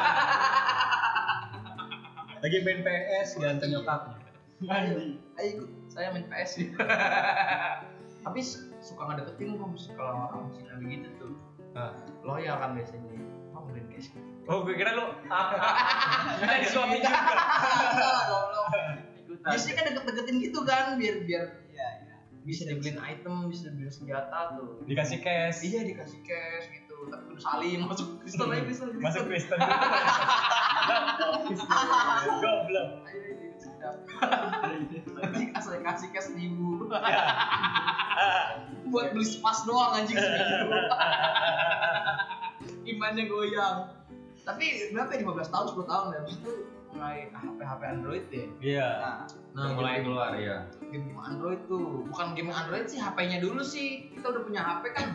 Lagi 2.46 2.58
main 2.62 2.86
PS 2.86 3.42
diantar 3.42 3.66
nyokapnya. 3.66 4.14
Ayo 4.70 5.18
ikut 5.42 5.70
saya 5.90 6.14
main 6.14 6.30
PS 6.30 6.50
sih. 6.54 6.70
Tapi 8.30 8.40
suka 8.80 9.04
ngedeketin 9.10 9.58
kok 9.58 9.74
kalau 9.98 10.30
orang 10.30 10.54
Cina 10.54 10.78
begitu 10.78 11.10
tuh. 11.18 11.34
Ah. 11.74 11.98
Loyal 12.22 12.62
kan 12.62 12.78
biasanya. 12.78 13.26
Mau 13.58 13.66
beliin 13.66 13.90
cash. 13.90 14.14
Oh, 14.46 14.70
gue 14.70 14.78
kira 14.78 14.94
lu 14.94 15.18
Minta 15.26 16.56
disuapin 16.62 17.02
juga. 17.02 17.18
Biasanya 19.50 19.74
kan 19.82 19.84
deket-deketin 19.90 20.36
gitu 20.46 20.62
kan 20.62 20.94
biar 21.02 21.26
biar 21.26 21.26
Iya, 21.26 21.42
iya. 21.50 21.59
Bisa 22.48 22.64
dibeliin 22.68 23.00
item, 23.04 23.50
bisa 23.52 23.68
dibeliin 23.70 23.92
senjata 23.92 24.56
tuh. 24.56 24.80
Dikasih 24.88 25.20
cash. 25.20 25.64
Iya 25.66 25.84
dikasih 25.84 26.20
cash 26.24 26.72
gitu. 26.72 26.96
Tapi 27.12 27.24
udah 27.36 27.44
salim 27.44 27.84
masuk 27.88 28.20
Kristen 28.24 28.48
aja 28.48 28.64
Kristen. 28.64 28.88
Masuk 29.00 29.24
Kristen. 29.28 29.60
Goblok. 32.44 32.90
Ayo, 33.08 33.20
sedap. 33.60 33.96
Kasih 35.60 36.10
cash 36.16 36.32
seribu. 36.32 36.80
Buat 38.92 39.08
beli 39.14 39.28
spas 39.28 39.68
doang 39.70 40.02
anjing 40.02 40.18
seminggu. 40.18 40.74
Imannya 42.90 43.30
goyang. 43.30 43.78
Tapi 44.42 44.90
berapa 44.96 45.14
ya 45.14 45.22
15 45.22 45.54
tahun 45.54 45.66
10 45.78 45.86
tahun 45.86 46.08
ya. 46.10 46.22
Itu 46.26 46.52
mulai 46.92 47.30
HP 47.30 47.60
HP 47.60 47.82
Android 47.86 48.26
ya. 48.28 48.46
Iya. 48.60 48.90
Nah, 48.98 49.18
Nah, 49.56 49.68
mulai 49.74 50.00
keluar 50.00 50.32
ya. 50.36 50.66
game 50.86 51.14
Android 51.16 51.62
tuh 51.66 52.06
bukan 52.06 52.34
game 52.34 52.50
Android 52.50 52.86
sih 52.86 52.98
HP-nya 52.98 53.38
dulu 53.40 53.62
sih 53.62 54.10
kita 54.10 54.26
udah 54.28 54.42
punya 54.42 54.62
HP 54.64 54.84
kan 54.92 55.08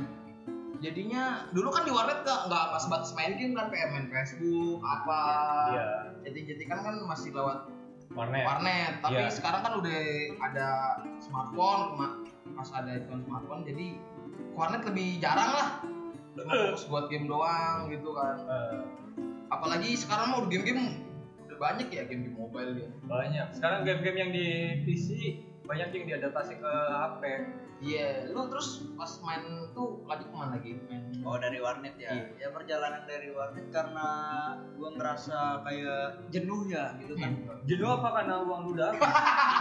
jadinya 0.77 1.49
dulu 1.51 1.67
kan 1.69 1.83
di 1.83 1.91
warnet 1.91 2.23
nggak 2.23 2.41
nggak 2.45 2.65
nggak 2.69 2.81
sebatas 2.81 3.11
main 3.13 3.35
game 3.35 3.53
kan 3.53 3.67
kayak 3.69 3.89
main 3.89 4.07
Facebook 4.07 4.79
apa 4.81 5.21
Iya. 5.73 5.89
jadi 6.23 6.65
kan 6.69 6.79
kan 6.83 6.95
masih 7.03 7.33
lewat 7.33 7.67
Warnet. 8.13 8.45
warnet 8.45 8.93
tapi 9.01 9.17
Iya. 9.19 9.33
sekarang 9.33 9.61
kan 9.63 9.73
udah 9.77 9.99
ada 10.43 10.69
smartphone 11.19 11.83
ma- 11.97 12.21
pas 12.53 12.69
ada 12.71 12.91
ikon 12.97 13.25
smartphone 13.25 13.63
jadi 13.65 13.97
warnet 14.53 14.83
lebih 14.85 15.19
jarang 15.19 15.51
lah 15.51 15.69
fokus 16.37 16.85
buat 16.87 17.07
game 17.09 17.27
doang 17.27 17.89
gitu 17.89 18.13
kan 18.13 18.37
Eh, 18.45 18.79
apalagi 19.49 19.97
sekarang 19.97 20.27
mau 20.29 20.41
game-game 20.45 21.01
banyak 21.65 21.89
ya 21.89 22.03
game-game 22.05 22.37
mobile 22.37 22.73
ya 22.77 22.89
banyak. 23.09 23.47
Sekarang 23.57 23.89
game-game 23.89 24.19
yang 24.21 24.31
di 24.37 24.47
PC 24.85 25.09
banyak 25.65 25.89
yang 25.97 26.05
diadaptasi 26.13 26.61
ke 26.61 26.73
HP. 26.93 27.23
Iya, 27.85 28.29
lu 28.33 28.49
terus 28.53 28.85
pas 28.97 29.09
main 29.25 29.73
tuh 29.73 30.05
lanjut 30.05 30.29
ke 30.29 30.37
mana 30.37 30.57
lagi? 30.61 30.77
Main 30.89 31.05
Oh 31.25 31.41
dari 31.41 31.57
warnet 31.57 31.97
ya. 31.97 32.13
Iya. 32.13 32.25
Ya 32.37 32.49
perjalanan 32.53 33.09
dari 33.09 33.33
warnet 33.33 33.73
karena 33.73 34.09
gua 34.77 34.93
ngerasa 34.93 35.65
kayak 35.65 36.29
jenuh 36.29 36.69
ya 36.69 36.93
gitu 37.01 37.17
kan. 37.17 37.33
Jenuh 37.65 37.89
apa 37.97 38.09
karena 38.21 38.45
uang 38.45 38.61
lu 38.69 38.71
udah 38.77 38.93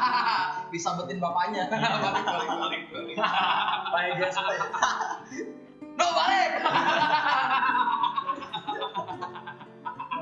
disabetin 0.75 1.23
bapaknya. 1.23 1.67
balik, 1.71 2.25
balik, 2.27 2.51
balik, 2.59 2.83
balik. 2.91 3.15
Jasper. 4.19 4.55
No, 5.93 6.05
balik! 6.09 6.51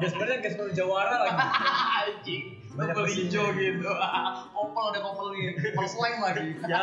Jaspernya 0.01 0.37
Jasper 0.41 0.67
Jawara 0.73 1.15
lagi. 1.29 1.37
Anjing. 2.01 2.43
Mesinnya. 2.71 3.03
hijau 3.03 3.45
gitu. 3.53 3.91
Kopel 4.55 4.83
ada 4.95 4.99
kopel 5.03 5.27
nih. 5.35 5.53
Kopel 5.59 5.87
slang 5.91 6.15
lagi. 6.23 6.47
Ya, 6.65 6.79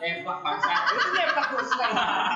Epak 0.00 0.38
bangsa. 0.40 0.72
itu 0.96 1.08
nyepak 1.12 1.46
gue 1.52 1.64
slang. 1.68 1.92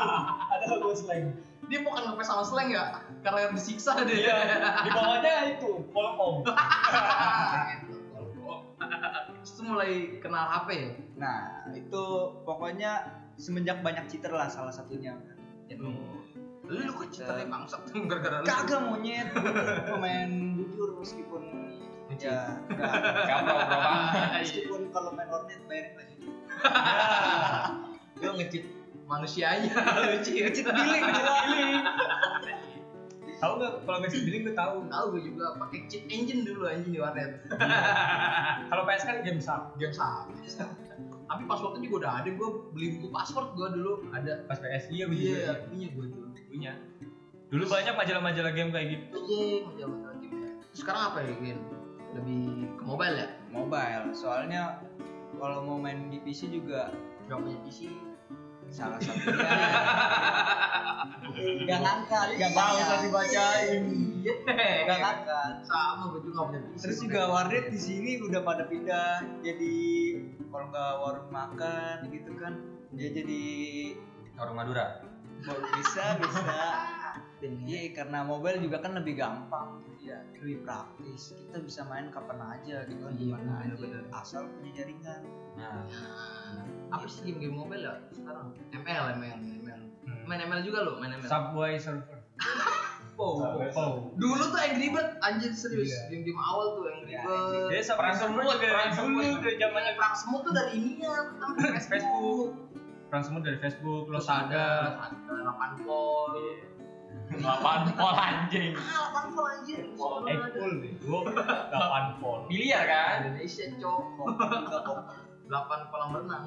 Ada 0.53 0.65
gue 0.85 0.95
slang. 0.95 1.25
Dia 1.65 1.81
bukan 1.81 2.03
ngepes 2.13 2.29
sama 2.29 2.45
slang 2.45 2.69
ya? 2.69 3.01
Karena 3.25 3.49
disiksa 3.57 3.97
dia. 4.05 4.13
Iya, 4.21 4.37
di 4.85 4.91
bawahnya 4.93 5.35
itu. 5.57 5.71
Terus 9.41 9.51
tuh 9.57 9.65
mulai 9.65 10.21
kenal 10.21 10.45
HP 10.45 10.69
ya? 10.77 10.91
Nah 11.17 11.39
itu 11.73 12.05
pokoknya 12.45 13.25
semenjak 13.41 13.81
banyak 13.81 14.05
cheater 14.13 14.33
lah 14.37 14.53
salah 14.53 14.77
satunya. 14.77 15.17
Lu 15.73 15.97
lu 16.65 16.93
kecil 17.05 17.25
tapi 17.29 17.45
bangsat 17.49 17.81
tuh 17.89 18.01
gara-gara 18.11 18.37
lu. 18.41 18.47
Kagak 18.49 18.81
monyet, 18.89 19.29
pemain 19.85 20.31
jujur 20.57 20.97
meskipun 20.97 21.43
Ngecit. 22.09 22.29
ya 22.29 22.41
enggak. 22.71 22.93
Gampang, 23.29 23.59
gampang. 23.69 24.01
meskipun 24.41 24.81
kalau 24.93 25.11
main 25.17 25.29
Hornet 25.29 25.61
bayarin 25.69 25.93
lah 25.97 26.07
jujur. 26.09 26.35
Lu 28.21 28.31
ngecit 28.41 28.65
manusianya. 29.05 29.73
Cheat. 30.25 30.43
Ngecit 30.49 30.65
billing, 30.69 31.03
ngecit 31.05 31.25
billing. 31.25 31.77
Tahu 33.35 33.53
nggak 33.61 33.73
kalau 33.85 33.99
Messi 34.01 34.19
billing 34.25 34.43
gue 34.49 34.57
tahu. 34.57 34.77
Tahu 34.89 35.05
gue 35.17 35.23
juga 35.29 35.47
pakai 35.61 35.85
cheat 35.91 36.05
engine 36.09 36.49
dulu 36.49 36.65
anjing 36.65 36.97
di 36.97 37.01
warnet. 37.03 37.45
Kalau 38.73 38.83
PS 38.89 39.05
kan 39.05 39.17
game 39.21 39.41
sub. 39.43 39.77
Game 39.77 39.93
sama. 39.93 40.33
Tapi 41.25 41.43
passwordnya 41.49 41.81
juga 41.85 41.97
udah 42.05 42.13
ada, 42.21 42.29
gue 42.29 42.49
beli 42.77 42.89
buku 42.99 43.09
password 43.09 43.49
gue 43.57 43.69
dulu 43.81 43.93
ada. 44.13 44.33
Pas 44.45 44.59
PS 44.61 44.93
iya 44.93 45.05
gue 45.09 45.17
juga. 45.17 45.33
Iya, 45.33 45.53
punya 45.69 45.89
gue 45.93 46.07
dulu. 46.13 46.27
punya. 46.49 46.73
Dulu 47.51 47.65
banyak 47.71 47.95
majalah-majalah 47.95 48.53
game 48.53 48.71
kayak 48.75 48.89
gitu. 48.93 49.17
Iya, 49.25 49.67
majalah 49.69 50.15
game 50.21 50.39
ya. 50.39 50.51
Sekarang 50.75 51.03
apa 51.13 51.19
ya, 51.23 51.35
Gen? 51.39 51.59
Lebih 52.15 52.43
ke 52.79 52.83
mobile 52.87 53.17
ya? 53.19 53.29
Mobile, 53.51 54.07
soalnya 54.15 54.63
kalau 55.39 55.67
mau 55.67 55.79
main 55.83 56.11
di 56.11 56.23
PC 56.23 56.51
juga 56.51 56.95
Gak 57.25 57.41
punya 57.41 57.57
PC. 57.65 57.89
salah 58.75 58.99
satunya 59.05 59.39
gak 61.69 61.81
ngangkat, 61.85 62.27
gak 62.37 62.51
Nggak 62.53 62.69
usah 62.75 62.97
ngangkat. 63.07 64.14
Dibacain. 64.25 64.85
Gak 64.89 64.99
ngangkat. 64.99 65.53
Sama 65.63 66.05
gue 66.11 66.21
juga 66.25 66.39
punya 66.49 66.61
PC. 66.65 66.81
Terus 66.81 66.99
juga 67.01 67.21
warnet 67.29 67.65
di 67.69 67.79
sini 67.79 68.11
udah 68.19 68.41
pada 68.41 68.65
pindah 68.65 69.13
jadi 69.41 69.75
kalau 70.49 70.67
nggak 70.71 70.93
warung 70.99 71.31
makan 71.31 71.97
gitu 72.09 72.31
kan 72.39 72.55
dia 72.91 73.09
jadi 73.11 73.43
Warung 74.35 74.57
Madura. 74.57 75.03
bisa 75.45 76.17
bisa 76.17 76.41
iya 77.69 77.93
karena 77.93 78.25
mobile 78.25 78.57
juga 78.59 78.81
kan 78.81 78.97
lebih 78.97 79.21
gampang 79.21 79.85
gitu 79.85 80.09
ya 80.09 80.19
lebih 80.41 80.65
praktis 80.65 81.37
kita 81.37 81.61
bisa 81.61 81.85
main 81.85 82.09
kapan 82.09 82.41
aja 82.41 82.89
gitu 82.89 83.05
kan 83.05 83.13
Iya, 83.13 83.21
di 83.21 83.27
mana 83.29 83.51
aja 83.61 83.75
bener-bener. 83.77 84.09
asal 84.09 84.49
punya 84.49 84.71
jaringan 84.73 85.21
Nah, 85.55 85.87
apa 86.91 87.07
sih 87.07 87.29
game-game 87.29 87.55
mobile 87.55 87.85
ya 87.85 87.95
sekarang? 88.11 88.51
ML, 88.75 89.05
ML, 89.15 89.39
ML. 89.63 89.81
Hmm. 90.03 90.23
Main 90.27 90.41
ML 90.43 90.61
juga 90.67 90.79
lo, 90.83 90.99
main 90.99 91.15
ML. 91.15 91.31
Subway 91.31 91.79
Surfer. 91.79 92.19
Oh, 93.15 93.39
Oh. 93.73 94.11
Dulu 94.13 94.43
tuh 94.45 94.59
Angry 94.59 94.91
Bird 94.91 95.19
anjir 95.21 95.51
serius. 95.51 95.87
Iya. 95.87 96.01
Game-game 96.09 96.35
awal 96.37 96.67
tuh 96.75 96.83
Angry 96.89 97.13
Ya, 97.13 97.23
Bird. 97.23 97.71
Dia 97.71 97.81
Subway 97.81 98.13
Surfer 98.13 98.43
juga 98.45 98.57
dari 98.61 98.91
dulu 98.93 99.23
udah 99.39 99.53
zamannya 99.55 99.93
perang 99.95 100.15
semut 100.15 100.41
tuh 100.43 100.53
dari 100.53 100.71
ininya 100.75 101.11
pertama 101.29 101.53
dari 101.63 101.81
Facebook. 101.81 102.49
perang 103.07 103.23
semut 103.23 103.43
dari 103.43 103.59
Facebook, 103.59 104.05
lo 104.05 104.17
Terus 104.17 104.27
Saga. 104.27 104.67
ada 104.99 105.15
ada 105.31 105.43
8 105.77 105.87
pol. 105.87 106.33
Lapan 107.37 107.79
pol 107.95 108.13
anjing. 108.13 108.73
Ah, 108.85 109.07
8 109.23 109.33
pol 109.33 109.47
anjir. 109.49 109.81
Selalu 109.89 110.27
Eh, 110.27 110.37
full 110.53 110.73
deh. 110.83 110.93
8 110.99 112.19
volt. 112.19 112.43
Biliar 112.47 112.83
kan? 112.85 113.17
Indonesia 113.25 113.65
cok. 113.79 114.03
8 115.45 115.93
kolam 115.93 116.11
renang. 116.17 116.45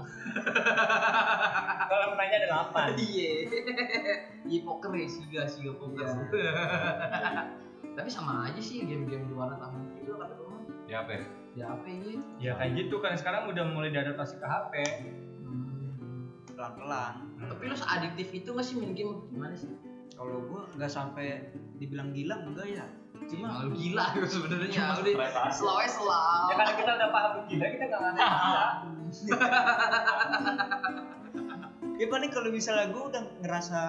Kalau 1.90 2.06
menanya 2.18 2.36
ada 2.42 2.48
8. 2.74 2.98
Iya. 2.98 3.32
Iya 4.48 4.60
poker 4.64 4.92
ya, 4.96 5.08
siga, 5.08 5.42
siga 5.46 5.72
poker. 5.78 6.08
Tapi 7.98 8.10
sama 8.10 8.50
aja 8.50 8.62
sih 8.62 8.86
game-game 8.86 9.26
di 9.30 9.34
warna 9.34 9.58
tamu 9.58 9.86
itu 9.98 10.14
kata 10.14 10.34
lu. 10.38 10.46
Di 10.86 10.94
HP. 10.94 11.10
Di 11.58 11.62
HP 11.62 11.84
ini. 11.90 12.14
Ya 12.42 12.58
kayak 12.58 12.72
gitu 12.78 13.02
kan 13.02 13.14
sekarang 13.18 13.50
udah 13.50 13.66
mulai 13.70 13.90
diadaptasi 13.94 14.38
ke 14.42 14.48
HP. 14.48 14.74
pelan 16.58 16.74
pelan 16.74 17.14
Tapi 17.38 17.70
lu 17.70 17.78
seadiktif 17.78 18.34
itu 18.34 18.50
nggak 18.50 18.66
sih 18.66 18.82
main 18.82 18.98
game? 18.98 19.30
Gimana 19.30 19.54
sih? 19.54 19.70
kalau 20.18 20.42
gua 20.50 20.66
nggak 20.74 20.90
sampai 20.90 21.54
dibilang 21.78 22.10
gila 22.10 22.42
enggak 22.42 22.68
ya 22.74 22.86
Cuma 23.26 23.66
lu 23.66 23.74
gila 23.74 24.06
gitu 24.14 24.28
sebenarnya. 24.38 24.70
Cuma 24.70 25.02
Udah 25.02 25.50
slow 25.50 25.82
aja 25.82 25.90
slow. 25.90 26.46
Ya 26.48 26.54
karena 26.56 26.74
kita 26.78 26.92
udah 26.94 27.10
paham 27.10 27.34
gila, 27.50 27.66
kita 27.74 27.84
nggak 27.90 28.02
ngerti 28.06 28.22
gila. 28.22 28.66
ya 31.98 32.06
paling 32.06 32.30
kalau 32.30 32.50
misalnya 32.54 32.94
gua 32.94 33.04
udah 33.10 33.24
ngerasa 33.42 33.82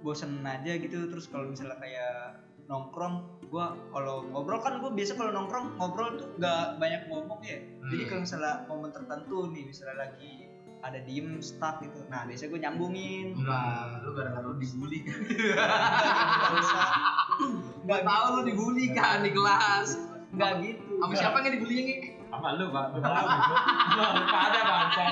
bosen 0.00 0.46
aja 0.46 0.78
gitu 0.78 1.10
terus 1.10 1.26
kalau 1.26 1.50
misalnya 1.50 1.74
kayak 1.82 2.38
nongkrong 2.70 3.26
gua 3.50 3.74
kalau 3.90 4.22
ngobrol 4.30 4.62
kan 4.62 4.78
gua 4.78 4.94
biasa 4.94 5.18
kalau 5.18 5.34
nongkrong 5.34 5.74
ngobrol 5.74 6.14
tuh 6.14 6.30
nggak 6.38 6.78
banyak 6.78 7.02
ngomong 7.10 7.42
ya 7.42 7.58
jadi 7.88 8.02
Hmm. 8.04 8.08
kalau 8.12 8.20
misalnya 8.22 8.54
momen 8.68 8.90
tertentu 8.92 9.38
nih 9.50 9.64
misalnya 9.66 9.96
lagi 10.06 10.47
ada 10.78 10.98
diem 11.02 11.38
stuck 11.38 11.82
gitu 11.82 12.00
nah 12.06 12.22
biasanya 12.22 12.50
gue 12.50 12.60
nyambungin 12.62 13.26
Enggak, 13.34 14.02
lu 14.02 14.10
gara-gara 14.14 14.46
lu 14.46 14.56
dibully 14.56 14.98
kan. 15.02 15.18
nggak 17.82 18.00
tau 18.02 18.26
lu 18.34 18.42
dibully 18.44 18.86
kan 18.92 19.18
di 19.20 19.30
kelas. 19.30 19.88
nggak 20.28 20.50
gitu 20.60 20.92
Sama 20.98 21.12
siapa 21.14 21.36
yang 21.40 21.54
dibully 21.56 21.76
Nge? 21.80 21.96
Sama 22.28 22.48
lu, 22.54 22.68
Pak. 22.68 22.84
Lu 22.92 23.00
tahu 23.00 23.26
ada 24.28 24.60
bangsa. 24.60 25.04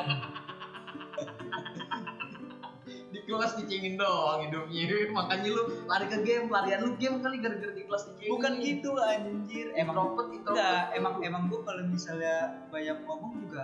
Di 3.07 3.21
kelas 3.25 3.53
dicengin 3.57 3.97
doang 3.97 4.45
hidupnya. 4.45 5.09
Makanya 5.09 5.49
lu 5.49 5.63
lari 5.89 6.07
ke 6.07 6.19
game, 6.21 6.47
larian 6.47 6.85
lu 6.85 6.93
game 7.01 7.17
kali 7.19 7.41
gara-gara 7.41 7.73
di 7.73 7.83
kelas 7.83 8.03
dicengin. 8.13 8.31
bukan 8.37 8.53
gitu 8.61 8.91
anjir 8.99 9.67
emang 9.73 9.97
Introvert, 9.97 10.29
introvert. 10.29 10.53
enggak 10.53 10.83
emang 10.93 11.15
emang 11.23 11.43
gue 11.49 11.61
kalau 11.65 11.83
misalnya 11.87 12.35
banyak 12.69 12.99
ngomong 13.03 13.33
juga 13.41 13.63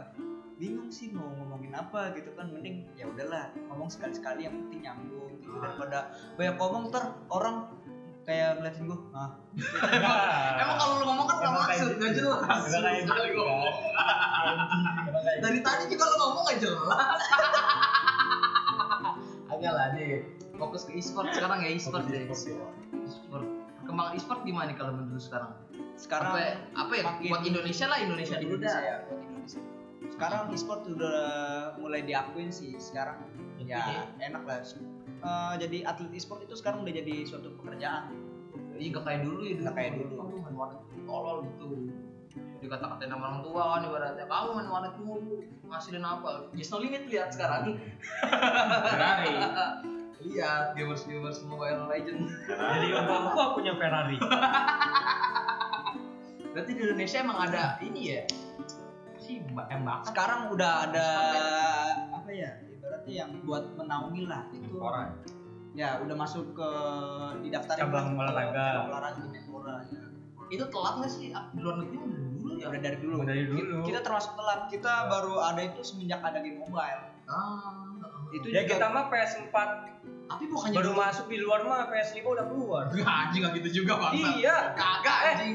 bingung 0.62 0.88
sih 0.88 1.10
mau 1.10 1.26
ngomongin 1.26 1.74
apa 1.74 2.14
gitu 2.14 2.30
kan 2.38 2.46
mending 2.46 2.86
ya 2.94 3.04
udahlah 3.04 3.50
ngomong 3.66 3.90
sekali 3.90 4.14
sekali 4.14 4.46
yang 4.46 4.54
penting 4.62 4.86
nyambung 4.86 5.26
gitu 5.34 5.50
Ah. 5.52 5.60
daripada 5.66 5.98
banyak 6.38 6.54
ngomong 6.54 6.82
ter 6.88 7.02
orang 7.26 7.56
kayak 8.22 8.54
ngeliatin 8.56 8.86
gue 8.86 8.98
ah 9.10 9.34
Emang 10.62 10.76
kalau 10.78 10.94
lu 11.02 11.04
ngomong 11.04 11.26
kan 11.26 11.36
gak 11.36 11.50
Emang 11.50 11.64
kayak 11.66 11.82
maksud, 11.82 11.90
gitu. 11.90 11.98
gak 11.98 12.12
jelas. 12.14 12.62
Sekali 12.70 13.02
gitu, 13.02 13.42
ngomong. 13.42 13.74
Dari 15.42 15.58
tadi 15.60 15.84
juga 15.90 16.04
lu 16.06 16.16
ngomong 16.22 16.42
gak 16.46 16.58
jelas. 16.62 17.22
Agak 19.52 19.72
lah 19.74 19.86
deh. 19.92 20.22
Fokus 20.54 20.86
ke 20.86 20.94
e-sport 20.94 21.34
sekarang 21.34 21.58
ya 21.60 21.68
e-sport 21.74 22.06
deh. 22.06 22.30
E-sport. 22.30 23.46
Perkembangan 23.82 24.12
e-sport 24.14 24.40
gimana 24.46 24.70
nih 24.70 24.76
kalau 24.78 24.94
menurut 24.94 25.18
sekarang? 25.18 25.50
sekarang 25.92 26.32
apa, 26.32 26.56
apa 26.72 26.92
ya? 26.94 27.04
Buat 27.26 27.42
Indonesia 27.44 27.84
lah 27.86 27.98
Indonesia 27.98 28.36
dulu 28.38 28.54
dah. 28.58 28.80
ya 28.80 28.94
buat 29.04 29.20
Indonesia 29.20 29.60
sekarang 30.10 30.50
e-sport 30.50 30.88
udah 30.90 31.20
mulai 31.78 32.02
diakuin 32.02 32.50
sih 32.50 32.74
sekarang 32.80 33.22
ya 33.62 34.10
enak 34.18 34.42
lah 34.42 34.58
Eh, 35.22 35.54
jadi 35.62 35.86
atlet 35.86 36.10
e-sport 36.18 36.42
itu 36.42 36.58
sekarang 36.58 36.82
udah 36.82 36.90
jadi 36.98 37.22
suatu 37.22 37.54
pekerjaan 37.62 38.10
Iya 38.82 38.98
gak 38.98 39.04
kayak 39.06 39.20
dulu 39.22 39.40
ya 39.46 39.54
dulu. 39.54 39.62
Nggak 39.62 39.76
kayak 39.78 39.92
dulu. 39.94 40.14
Kamu 40.18 40.36
main 40.42 40.56
warnet 40.58 40.80
tolol 41.06 41.36
gitu. 41.46 41.70
Dikata-katain 42.58 43.10
sama 43.14 43.24
orang 43.30 43.40
tua 43.46 43.62
kan 43.62 43.86
ibaratnya 43.86 44.26
kamu 44.26 44.48
main 44.58 44.68
warnet 44.74 44.94
mulu 44.98 45.36
ngasilin 45.70 46.02
apa? 46.02 46.50
Just 46.58 46.74
no 46.74 46.82
limit 46.82 47.06
lihat 47.06 47.30
sekarang. 47.30 47.78
Ferrari. 48.90 49.34
lihat 50.22 50.74
gamers 50.74 51.06
gamers 51.06 51.38
mobile 51.46 51.86
legend. 51.86 52.26
Jadi 52.50 52.88
orang 52.90 53.30
tua 53.30 53.54
punya 53.54 53.78
Ferrari. 53.78 54.18
Berarti 56.50 56.70
di 56.74 56.82
Indonesia 56.82 57.18
emang 57.22 57.38
ada 57.46 57.78
ini 57.86 58.00
ya? 58.18 58.20
Si 59.32 59.40
mbak 59.48 59.66
yang 59.66 59.82
bakat. 59.82 60.04
sekarang 60.06 60.40
udah 60.50 60.72
ada 60.84 61.08
apa 62.12 62.28
ya 62.30 62.50
ibaratnya 62.68 63.12
yang 63.16 63.30
buat 63.42 63.64
menaungi 63.72 64.28
lah 64.28 64.44
itu 64.52 64.76
Orang. 64.76 65.08
ya 65.72 65.96
udah 65.98 66.12
masuk 66.14 66.52
ke 66.52 66.68
didaftarin 67.40 67.80
Cabang 67.82 68.12
lah 68.12 68.12
ke 68.12 68.20
olahraga. 68.28 68.64
cabang 68.68 68.88
olahraga 68.92 69.20
di 69.22 69.40
Menpora 69.40 69.76
ya. 69.88 70.02
Itu 70.52 70.64
telat 70.68 70.94
nggak 71.00 71.08
sih? 71.10 71.32
Di 71.32 71.60
luar 71.64 71.76
negeri 71.80 71.96
udah 71.96 72.12
dulu 72.12 72.50
ya. 72.52 72.66
udah 72.68 72.80
dari 72.82 72.96
dulu. 73.00 73.14
Dari 73.24 73.44
dulu. 73.46 73.76
Kita 73.82 74.00
termasuk 74.02 74.32
telat. 74.36 74.60
Kita 74.68 74.92
baru 75.08 75.34
ada 75.40 75.60
itu 75.62 75.80
semenjak 75.80 76.20
ada 76.20 76.38
game 76.38 76.60
mobile. 76.60 77.02
Ah, 77.24 77.88
Itu 78.30 78.46
Ya 78.46 78.60
juga 78.60 78.68
kita 78.70 78.86
mah 78.86 79.04
PS4 79.08 79.56
tapi 80.24 80.44
bukannya 80.46 80.72
baru 80.74 80.90
dulu- 80.90 81.00
masuk 81.02 81.26
di 81.26 81.38
luar 81.38 81.60
mah 81.62 81.88
PS5 81.88 82.20
udah 82.26 82.44
keluar. 82.46 82.84
Enggak 82.86 83.08
anjing 83.08 83.40
enggak 83.40 83.52
gitu 83.58 83.68
juga 83.78 83.92
bang. 83.98 84.12
Iya, 84.34 84.56
Kagak 84.74 85.18
Eh. 85.18 85.30
anjing. 85.30 85.54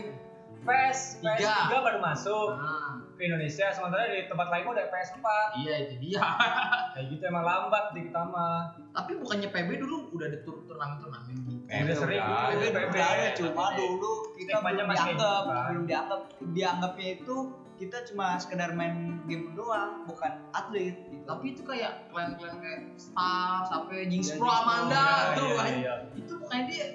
PS 0.59 0.99
Tiga. 1.21 1.53
PS3 1.63 1.73
baru 1.79 1.99
masuk 1.99 2.49
Ah, 2.51 2.86
ke 3.17 3.25
Indonesia 3.25 3.65
sementara 3.73 4.05
di 4.07 4.29
tempat 4.29 4.47
lain 4.47 4.63
udah 4.63 4.85
PS4. 4.87 5.25
iya 5.57 5.73
itu 5.83 5.95
dia. 5.99 6.21
Kayak 6.93 7.05
gitu 7.09 7.23
emang 7.25 7.43
lambat 7.43 7.85
di 7.91 8.05
kita 8.05 8.21
mah. 8.23 8.77
Tapi 8.93 9.11
bukannya 9.17 9.49
PB 9.49 9.69
dulu 9.77 10.13
udah 10.13 10.25
ada 10.29 10.39
tur- 10.41 10.61
turnamen-turnamen 10.63 11.33
gitu. 11.35 11.57
Udah 11.65 11.95
sering 11.97 12.21
udah 12.21 12.37
ada. 12.37 12.53
PB 12.53 12.63
PB. 12.69 12.93
udah 12.93 13.07
ada 13.09 13.27
cuma 13.33 13.65
dulu 13.73 14.11
kita 14.37 14.55
masih 14.61 14.77
dianggap, 14.77 15.09
gitu 15.09 15.25
kan. 15.49 15.65
belum 15.67 15.83
dianggap. 15.83 16.21
Dianggapnya 16.53 17.07
itu 17.17 17.35
kita 17.77 17.97
cuma 18.09 18.41
sekedar 18.41 18.73
main 18.73 19.21
game 19.25 19.53
doang, 19.53 20.01
bukan 20.05 20.33
atlet. 20.49 20.97
Gitu. 21.09 21.21
Tapi 21.25 21.45
itu 21.53 21.61
kayak 21.61 22.09
klan-klan 22.09 22.57
kayak 22.57 22.81
Star 22.97 23.61
sampai 23.65 24.09
Jinx 24.09 24.33
Ya, 24.33 24.37
Pro 24.37 24.45
Jinx 24.45 24.57
Pro, 24.57 24.61
Amanda 24.63 25.05
Iya, 25.05 25.35
tuh 25.35 25.45
iya, 25.47 25.61
anjing. 25.61 25.81
iya. 25.81 25.93
Itu 26.15 26.33
bukannya 26.37 26.65
dia 26.65 26.85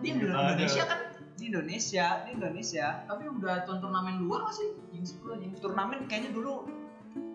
dia. 0.00 0.12
Indonesia 0.12 0.82
kan 0.84 1.00
di 1.44 1.52
Indonesia, 1.52 2.24
di 2.24 2.30
Indonesia 2.40 3.04
tapi 3.04 3.28
udah 3.28 3.68
tuan 3.68 3.84
turnamen 3.84 4.24
luar 4.24 4.48
masih 4.48 4.72
Pro 5.20 5.36
Jinx 5.36 5.60
Pro. 5.60 5.68
turnamen 5.68 6.08
kayaknya 6.08 6.32
dulu 6.32 6.64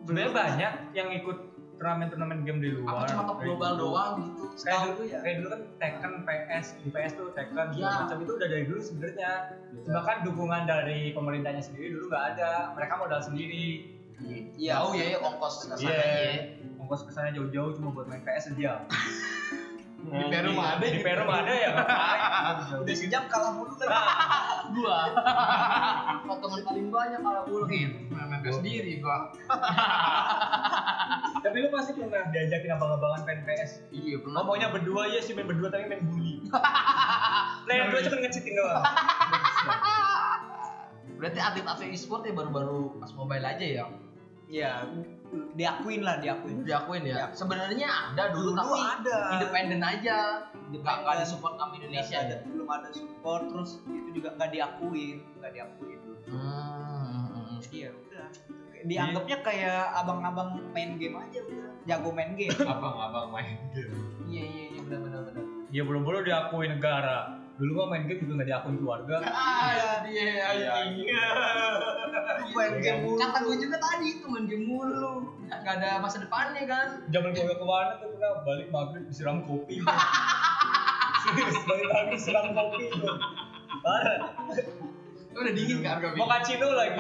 Sebenarnya 0.02 0.34
banyak 0.34 0.74
yang 0.98 1.10
ikut 1.14 1.38
turnamen-turnamen 1.78 2.42
game 2.42 2.60
di 2.66 2.70
luar. 2.74 3.06
Apa 3.06 3.14
cuma 3.14 3.24
top 3.30 3.40
global 3.46 3.72
gitu. 3.78 3.82
doang 3.86 4.14
gitu. 4.26 4.44
Kayak 4.66 4.80
dulu, 4.90 5.02
ya. 5.06 5.20
kayak 5.22 5.36
dulu 5.38 5.48
kan 5.54 5.62
Tekken, 5.78 6.14
PS, 6.26 6.66
di 6.82 6.90
PS 6.90 7.12
tuh 7.14 7.28
Tekken, 7.38 7.68
Iya. 7.78 7.90
macam 7.94 8.18
itu 8.26 8.32
udah 8.36 8.48
dari 8.50 8.64
dulu 8.66 8.82
sebenarnya. 8.82 9.32
Cuma 9.86 10.02
kan 10.02 10.18
dukungan 10.26 10.62
dari 10.66 11.00
pemerintahnya 11.14 11.62
sendiri 11.62 11.94
dulu 11.94 12.10
nggak 12.10 12.26
ada, 12.36 12.52
mereka 12.74 12.94
modal 12.98 13.22
sendiri. 13.22 13.68
Iya. 14.58 14.82
Jauh 14.82 14.92
ya 14.98 15.22
ongkos 15.22 15.54
ke 15.62 15.66
sana 15.78 15.80
Iya. 15.88 15.94
ya. 16.02 16.34
Ongkos 16.82 17.02
ke 17.06 17.12
sana 17.14 17.30
jauh-jauh 17.32 17.72
cuma 17.78 17.94
buat 17.94 18.10
main 18.10 18.26
PS 18.26 18.58
aja. 18.58 18.84
Di 20.00 20.26
Peru 20.32 20.50
mah 20.56 20.68
ada. 20.80 20.86
Di 20.88 21.00
Peru 21.04 21.24
mah 21.28 21.38
ada 21.44 21.54
ya 21.54 21.72
udah 22.80 22.96
sejam 22.96 23.24
kalah 23.28 23.52
mulu 23.54 23.74
kan. 23.76 23.90
gua. 24.74 25.00
Potongan 26.24 26.62
paling 26.64 26.88
banyak 26.88 27.20
kalau 27.20 27.42
gua 27.46 27.62
gitu. 27.68 27.98
Main 28.10 28.40
PS 28.42 28.56
sendiri 28.64 28.92
gua. 29.04 29.18
Tapi 31.40 31.56
lu 31.60 31.70
pasti 31.72 31.92
pernah 31.96 32.24
diajakin 32.32 32.72
abang-abangan 32.80 33.22
main 33.28 33.42
PS. 33.44 33.72
Iya 33.92 34.18
Oh, 34.24 34.44
maunya 34.48 34.72
berdua 34.72 35.12
ya 35.12 35.20
sih 35.20 35.36
main 35.36 35.48
berdua 35.50 35.68
tapi 35.68 35.86
main 35.92 36.02
bully. 36.08 36.48
Lah 37.68 37.74
yang 37.76 37.92
dua 37.92 38.00
cuma 38.08 38.18
nge-cheating 38.24 38.56
doang. 38.56 38.84
Berarti 41.20 41.40
atlet-atlet 41.44 41.92
e-sport 41.92 42.24
ya 42.24 42.32
baru-baru 42.32 42.96
pas 43.04 43.12
mobile 43.12 43.44
aja 43.44 43.66
ya. 43.68 43.86
Iya, 44.50 44.72
diakuin 45.54 46.02
lah, 46.02 46.16
diakuin. 46.18 46.66
Diakuin 46.66 47.04
ya. 47.06 47.16
Ya. 47.16 47.26
Sebenarnya 47.36 47.88
ada 48.14 48.24
dulu, 48.34 48.54
Dulu 48.54 48.60
tapi 48.60 48.80
ada. 48.82 49.18
independen 49.38 49.82
aja. 49.82 50.18
Nggak 50.70 50.96
nggak 51.04 51.16
disupport 51.24 51.54
sama 51.58 51.74
Indonesia 51.78 52.18
Nggak 52.18 52.30
ya. 52.30 52.38
ada, 52.40 52.46
belum 52.46 52.70
ada 52.70 52.90
support 52.94 53.44
terus 53.50 53.70
itu 53.90 54.10
juga 54.22 54.30
nggak 54.38 54.50
diakuin, 54.54 55.18
nggak 55.42 55.52
diakuin 55.54 55.98
dulu. 56.06 56.20
Hmm. 56.30 57.58
Jadi 57.62 57.78
ya 57.86 57.92
udah. 57.92 58.28
Dianggapnya 58.80 59.38
kayak 59.44 59.84
abang-abang 59.92 60.50
main 60.72 60.96
game 60.96 61.20
aja 61.20 61.40
udah. 61.44 61.68
Jago 61.84 62.10
main 62.16 62.32
game. 62.38 62.56
Abang-abang 62.74 63.28
main 63.34 63.58
game. 63.76 63.92
Iya 64.30 64.44
iya 64.46 64.64
iya 64.72 64.82
benar 64.88 65.00
benar 65.04 65.22
benar. 65.28 65.44
Ya 65.70 65.82
belum-belum 65.84 66.22
diakui 66.24 66.66
negara. 66.70 67.39
Dulu 67.60 67.72
gua 67.76 67.86
main 67.92 68.08
game 68.08 68.24
juga 68.24 68.40
nggak 68.40 68.50
diakui 68.50 68.76
keluarga. 68.80 69.16
Ah, 69.20 70.00
dia 70.08 70.32
Iya. 70.56 70.72
anjing. 70.80 71.08
main 72.56 72.74
game 72.80 73.00
mulu. 73.04 73.20
Kata 73.20 73.38
gue 73.44 73.56
juga 73.60 73.78
tadi 73.78 74.16
itu 74.16 74.26
main 74.32 74.48
game 74.48 74.64
mulu. 74.64 75.28
Gak 75.52 75.76
ada 75.76 76.00
masa 76.00 76.24
depannya 76.24 76.64
kan. 76.64 76.88
Zaman 77.12 77.36
gua 77.36 77.52
ke 77.52 77.66
mana 77.68 77.92
tuh 78.00 78.08
pernah 78.16 78.32
balik 78.48 78.68
maghrib 78.72 79.04
disiram 79.06 79.44
kopi. 79.44 79.84
Serius, 81.20 81.60
balik 81.68 81.86
maghrib 81.86 82.16
disiram 82.16 82.48
kopi 82.56 82.84
tuh. 82.96 83.16
Parah. 83.84 84.20
Udah 85.36 85.52
dingin 85.52 85.84
kan 85.84 86.00
kopi. 86.00 86.16
Mau 86.16 86.32
kacino 86.32 86.68
lagi. 86.72 86.96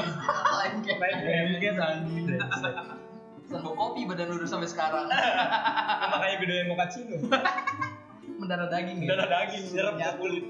Kayak 0.83 0.97
Main 0.99 1.17
game 1.23 1.51
gitu 1.55 1.79
anjing. 1.79 2.25
Sama 3.47 3.69
kopi 3.73 4.05
badan 4.05 4.35
udah 4.35 4.43
sampai 4.45 4.67
sekarang. 4.67 5.07
Makanya 6.11 6.35
gedein 6.43 6.67
mau 6.67 6.75
kacino. 6.75 7.15
Mendarah 8.39 8.67
daging 8.71 8.97
ya. 9.03 9.07
Darah 9.13 9.27
daging, 9.27 9.63
nyerap 9.75 9.93
ke 9.99 10.09
kulit. 10.17 10.45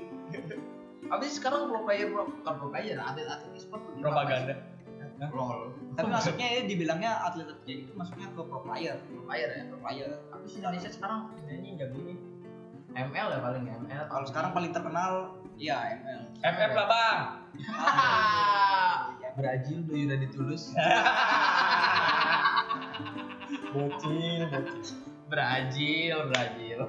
Habis 1.10 1.32
sekarang 1.42 1.74
pro 1.74 1.82
player 1.90 2.14
pro 2.14 2.30
bukan 2.30 2.54
pro 2.62 2.70
player 2.70 2.98
atlet-atlet 3.02 3.58
e-sport 3.58 3.82
tuh 3.82 3.98
Propaganda. 3.98 4.56
Lol. 5.20 5.76
Tapi 6.00 6.08
maksudnya 6.08 6.48
ya 6.48 6.62
dibilangnya 6.64 7.12
atlet 7.26 7.50
atlet 7.50 7.90
itu 7.90 7.92
masuknya 7.98 8.30
ke 8.32 8.42
pro 8.46 8.62
player. 8.62 8.96
Pro 9.10 9.26
player 9.26 9.50
ya. 9.50 9.64
Pro 9.74 9.82
player. 9.82 10.10
Tapi 10.30 10.46
sih 10.46 10.62
Indonesia 10.62 10.90
sekarang 10.94 11.34
ini 11.50 11.76
jagonya 11.76 12.16
ML 12.94 13.28
ya 13.34 13.40
paling 13.42 13.64
ya 13.66 13.74
ML. 13.82 14.04
Kalau 14.08 14.26
sekarang 14.30 14.54
paling 14.54 14.72
terkenal 14.72 15.34
ya 15.58 15.98
ML. 15.98 16.22
FF 16.46 16.72
lah 16.78 16.86
bang. 16.88 17.20
Brazil 19.40 19.80
do 19.88 19.94
you 19.98 20.06
ready 20.10 20.28
to 20.30 20.40
lose? 20.46 20.70
Bocil, 23.70 24.50
bocil. 24.50 24.98
Brazil, 25.30 26.26
Brazil. 26.34 26.80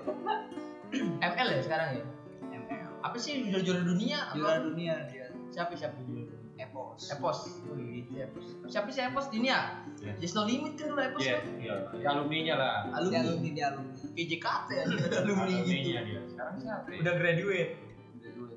ML 0.92 1.48
ya 1.48 1.61
sekarang 1.61 1.88
ya? 1.94 2.05
ML. 2.53 2.90
Apa 3.00 3.16
sih 3.16 3.44
udah 3.44 3.61
juara 3.61 3.83
dunia? 3.83 4.18
Juara 4.33 4.59
Apa? 4.59 4.66
dunia 4.66 4.94
dia. 5.07 5.26
Siapa 5.48 5.72
siapa 5.72 5.96
juara 5.98 6.26
dunia? 6.29 6.38
Epos. 6.61 7.09
Epos. 7.09 7.38
Oh 7.64 7.74
gitu 7.74 8.12
Epos. 8.14 8.46
Siapa 8.66 8.88
sih 8.88 9.00
Epos 9.03 9.26
ini 9.33 9.48
ya? 9.48 9.81
Iya. 9.96 10.12
Just 10.18 10.35
no 10.35 10.44
limit 10.44 10.76
kan 10.76 10.87
dulu 10.88 11.00
Epos 11.00 11.20
Iya, 11.20 11.37
kan? 11.37 11.44
iya. 11.57 11.74
Ya, 11.96 12.09
alumninya 12.12 12.55
lah. 12.55 12.74
Dia 12.85 12.94
Alumni. 12.94 13.18
alumni 13.22 13.50
dia 13.50 13.66
alumni. 13.70 13.94
KJKT 14.11 14.68
ya, 14.68 14.83
alumni 14.85 15.00
gitu. 15.00 15.16
Alumninya 15.16 16.03
dia. 16.05 16.20
Sekarang 16.26 16.55
siapa 16.59 16.87
ya? 16.87 16.98
Udah 17.00 17.14
graduate. 17.16 17.72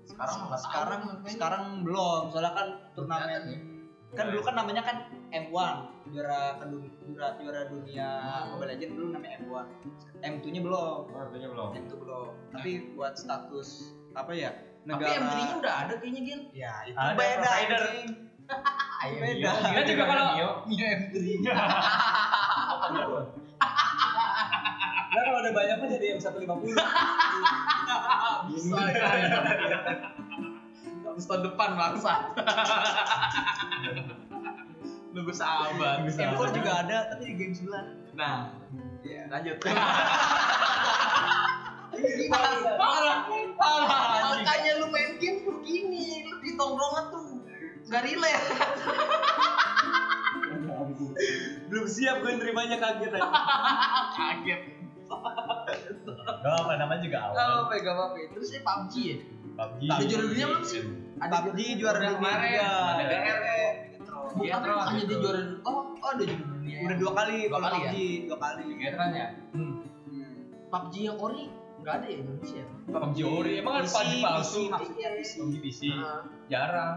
Sekarang 0.04 0.36
nggak 0.44 0.52
tahu. 0.52 0.68
sekarang 0.68 1.02
sekarang 1.26 1.64
belum 1.82 2.22
soalnya 2.28 2.52
kan 2.52 2.68
turnamen 2.92 3.42
ya. 3.48 3.60
Kan 4.14 4.26
dulu 4.30 4.42
kan 4.42 4.54
namanya 4.54 4.82
kan 4.82 4.98
M1 5.30 5.50
juara 6.06 6.62
juara 7.02 7.28
juara 7.36 7.62
dunia 7.66 8.10
Mobile 8.48 8.70
Legends 8.72 8.94
dulu 8.94 9.08
namanya 9.12 9.36
M1 9.40 9.66
M2 10.22 10.46
nya 10.48 10.62
belum 10.62 11.02
Oh, 11.04 11.18
artinya 11.20 11.48
belum. 11.50 11.70
M2 11.76 11.94
belum 11.98 12.28
tapi 12.52 12.72
buat 12.94 13.14
status 13.16 13.70
apa 14.14 14.32
ya 14.32 14.54
Tapi 14.84 14.86
negara 14.86 15.18
M3 15.18 15.34
nya 15.40 15.56
udah 15.58 15.74
ada 15.80 15.94
kayaknya 15.98 16.22
Gin. 16.24 16.42
ya 16.54 16.74
itu 16.86 16.94
Ada 16.94 17.14
beda 17.14 17.50
anjing. 17.50 18.10
Ayo 19.00 19.16
Beda. 19.24 19.50
Kan 19.56 19.84
juga 19.88 20.04
kalau 20.06 20.26
Mio 20.36 20.50
M3. 20.70 21.16
Nah 25.10 25.22
kalau 25.22 25.40
ada 25.40 25.52
banyak 25.52 25.76
mah 25.78 25.90
jadi 25.90 26.06
M150. 26.14 26.64
Bisa 28.46 28.82
ya. 28.92 29.08
Habis 31.14 31.30
tahun 31.30 31.46
depan 31.46 31.70
bangsa. 31.78 32.14
Nunggu 35.14 35.30
sahabat. 35.30 36.10
M4 36.10 36.42
juga 36.52 36.72
ada 36.82 36.98
tapi 37.08 37.30
di 37.30 37.38
game 37.38 37.54
sebelah 37.54 37.86
Nah, 38.14 38.50
Iya. 39.02 39.30
lanjut. 39.30 39.58
Gimana? 41.94 42.74
Parah, 42.74 43.18
parah. 43.54 43.98
Makanya 44.34 44.72
lu 44.82 44.90
main 44.90 45.18
game 45.18 45.46
begini, 45.46 46.26
lu 46.26 46.42
di 46.42 46.58
tongkrongan 46.58 47.06
tuh 47.10 47.46
nggak 47.86 48.02
relate. 48.04 48.46
Belum 51.70 51.86
siap 51.86 52.22
gue 52.22 52.32
nerimanya 52.34 52.78
kaget 52.78 53.14
aja. 53.14 53.30
Kaget. 54.14 54.62
Gak 56.44 56.54
apa 56.56 56.74
namanya 56.76 57.02
juga 57.02 57.18
Gak 57.20 57.30
awal. 57.30 57.38
apa-apa, 57.38 57.74
gak 57.78 57.94
apa-apa. 57.94 58.18
Terus 58.34 58.50
ya 58.50 58.62
PUBG 58.62 58.94
ya? 58.98 59.18
PUBG. 59.54 59.82
Ada 59.86 60.04
juara 60.04 60.24
dunia 60.26 60.46
belum 60.48 60.64
sih? 60.64 60.82
PUBG 61.16 61.60
juara 61.78 61.98
dunia 61.98 62.14
kemarin. 62.16 62.50
Ada 62.60 63.04
BTR. 63.04 63.38
Bukan, 64.34 64.42
Iya, 64.42 64.56
tapi 64.58 64.74
dia 64.96 65.06
gitu. 65.06 65.22
juara 65.22 65.40
dunia. 65.40 65.62
Oh, 65.64 65.78
oh 65.94 66.08
ada 66.10 66.24
juara 66.24 66.46
dunia. 66.50 66.78
udah 66.82 66.98
dua 66.98 67.12
kali 67.14 67.38
Dua 67.40 67.52
kalau 67.52 67.64
kali 67.64 67.78
ya? 67.78 67.86
PUBG 67.86 67.98
dua 68.26 68.38
kali 68.40 68.64
Veteran 68.74 69.10
ya? 69.14 69.28
Hmm. 69.52 69.74
Hmm. 70.04 70.34
PUBG 70.68 70.94
yang 71.04 71.18
ori 71.18 71.44
nggak 71.80 71.94
ada 71.94 72.08
ya 72.08 72.18
Indonesia. 72.18 72.64
PUBG 72.88 73.18
ori 73.22 73.52
emang 73.58 73.74
ada 73.76 73.88
PUBG 73.88 74.12
palsu. 74.20 74.62
PUBG 74.72 75.56
PC. 75.60 75.82
Nah, 75.92 76.22
Jarang. 76.46 76.94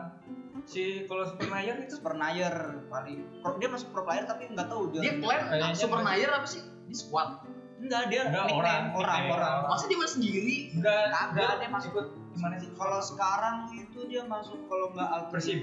Si 0.64 0.83
kalau 1.05 1.23
Super 1.23 1.47
Nair 1.47 1.77
itu 1.79 1.92
Super 1.95 2.14
Nair 2.16 2.53
paling 2.88 3.19
pro, 3.38 3.55
dia 3.57 3.69
masuk 3.69 3.92
pro 3.92 4.03
player 4.03 4.25
tapi 4.25 4.49
nggak 4.49 4.66
tahu 4.66 4.90
juara 4.90 5.05
dia 5.05 5.12
dunia. 5.14 5.38
klaim 5.53 5.75
Super 5.75 6.01
Nair 6.03 6.29
apa 6.33 6.47
sih? 6.47 6.62
Di 6.87 6.97
squad. 6.97 7.45
enggak 7.77 8.09
dia 8.09 8.25
Enggak, 8.25 8.49
nickname, 8.49 8.57
orang, 8.57 8.83
orang 8.97 9.21
nickname. 9.21 9.37
orang 9.37 9.57
Masa 9.69 9.85
dia 9.85 9.99
main 10.01 10.09
sendiri? 10.09 10.57
enggak 10.73 11.03
Kagak, 11.12 11.53
dia 11.61 11.69
masuk. 11.69 11.90
ikut 11.92 12.07
gimana 12.37 12.55
sih? 12.61 12.68
kalau 12.77 13.01
sekarang 13.01 13.57
itu 13.72 13.99
dia 14.05 14.22
masuk 14.29 14.61
kalau 14.68 14.92
nggak 14.92 15.09
Ultimate 15.09 15.33
Persib. 15.33 15.61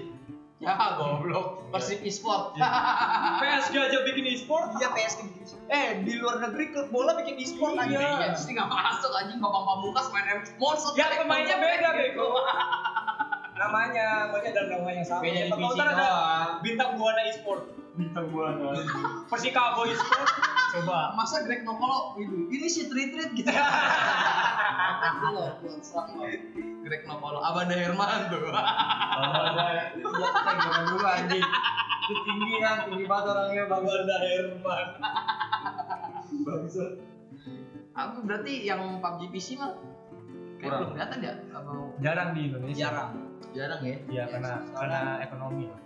Ya 0.63 0.79
goblok. 0.95 1.67
Persib 1.75 1.99
e-sport. 2.07 2.55
PSG 3.41 3.73
aja 3.75 3.99
bikin 4.07 4.25
e-sport. 4.31 4.79
Iya 4.79 4.95
PSG 4.95 5.19
bikin 5.27 5.41
e-sport. 5.43 5.67
Eh 5.67 6.01
di 6.07 6.13
luar 6.17 6.39
negeri 6.39 6.71
klub 6.71 6.87
bola 6.87 7.19
bikin 7.19 7.35
e-sport 7.35 7.75
Iya. 7.75 7.83
anjing. 7.83 7.99
Ya, 7.99 8.31
terus 8.31 8.47
nggak 8.47 8.69
masuk 8.71 9.11
anjing 9.11 9.39
Bapak 9.43 9.61
Pamungkas 9.67 10.07
main 10.15 10.25
Monster. 10.57 10.91
Ya 10.95 11.05
pemainnya 11.19 11.57
beda 11.59 11.89
bego. 11.99 12.27
namanya, 13.53 14.27
namanya 14.27 14.49
dan 14.49 14.65
nama 14.71 14.89
yang 14.91 15.05
sama. 15.05 15.21
Beda 15.23 15.41
divisi 15.51 15.79
ada 15.79 16.09
bintang 16.63 16.89
e-sport. 16.92 16.92
Bintang 17.93 18.25
buana. 18.29 18.73
Persikabo 19.29 19.85
e-sport. 19.85 20.29
Coba. 20.73 21.13
Masa 21.13 21.45
Greg 21.45 21.61
Nokolo 21.61 22.17
itu 22.17 22.49
ini 22.49 22.65
si 22.65 22.89
treat 22.89 23.13
treat 23.13 23.29
gitu. 23.31 23.53
Itu 23.53 25.27
loh. 25.29 25.61
Greg 26.81 27.05
Nokolo, 27.05 27.39
Abanda 27.39 27.77
Herman 27.77 28.33
tuh. 28.33 28.49
Ada 28.49 29.93
jangan 29.93 30.55
jangan 30.57 30.81
dulu 30.89 31.05
anjing. 31.05 31.45
Itu 32.03 32.19
tinggi 32.19 32.53
kan, 32.59 32.77
tinggi 32.83 33.05
banget 33.05 33.25
orangnya 33.29 33.63
bang. 33.69 33.81
Bangga 33.85 34.17
Herman. 34.19 34.87
Bangsat. 36.43 36.91
Aku 37.93 38.17
berarti 38.25 38.53
yang 38.65 38.81
PUBG 38.99 39.21
PC 39.29 39.47
mah 39.53 39.77
kayak 40.57 40.65
Kurang. 40.65 40.79
belum 40.81 40.91
kelihatan 40.97 41.19
ya? 41.21 41.33
Atau 41.53 41.93
Jarang 42.01 42.29
di 42.33 42.41
Indonesia. 42.49 42.79
jarang 42.81 43.09
jarang 43.53 43.81
ya? 43.85 43.95
Iya, 44.09 44.23
karena 44.25 44.49
soalnya- 44.65 44.73
karena 44.73 44.99
ekonomi. 45.21 45.63
ya 45.63 45.69
ekonomi 45.69 45.82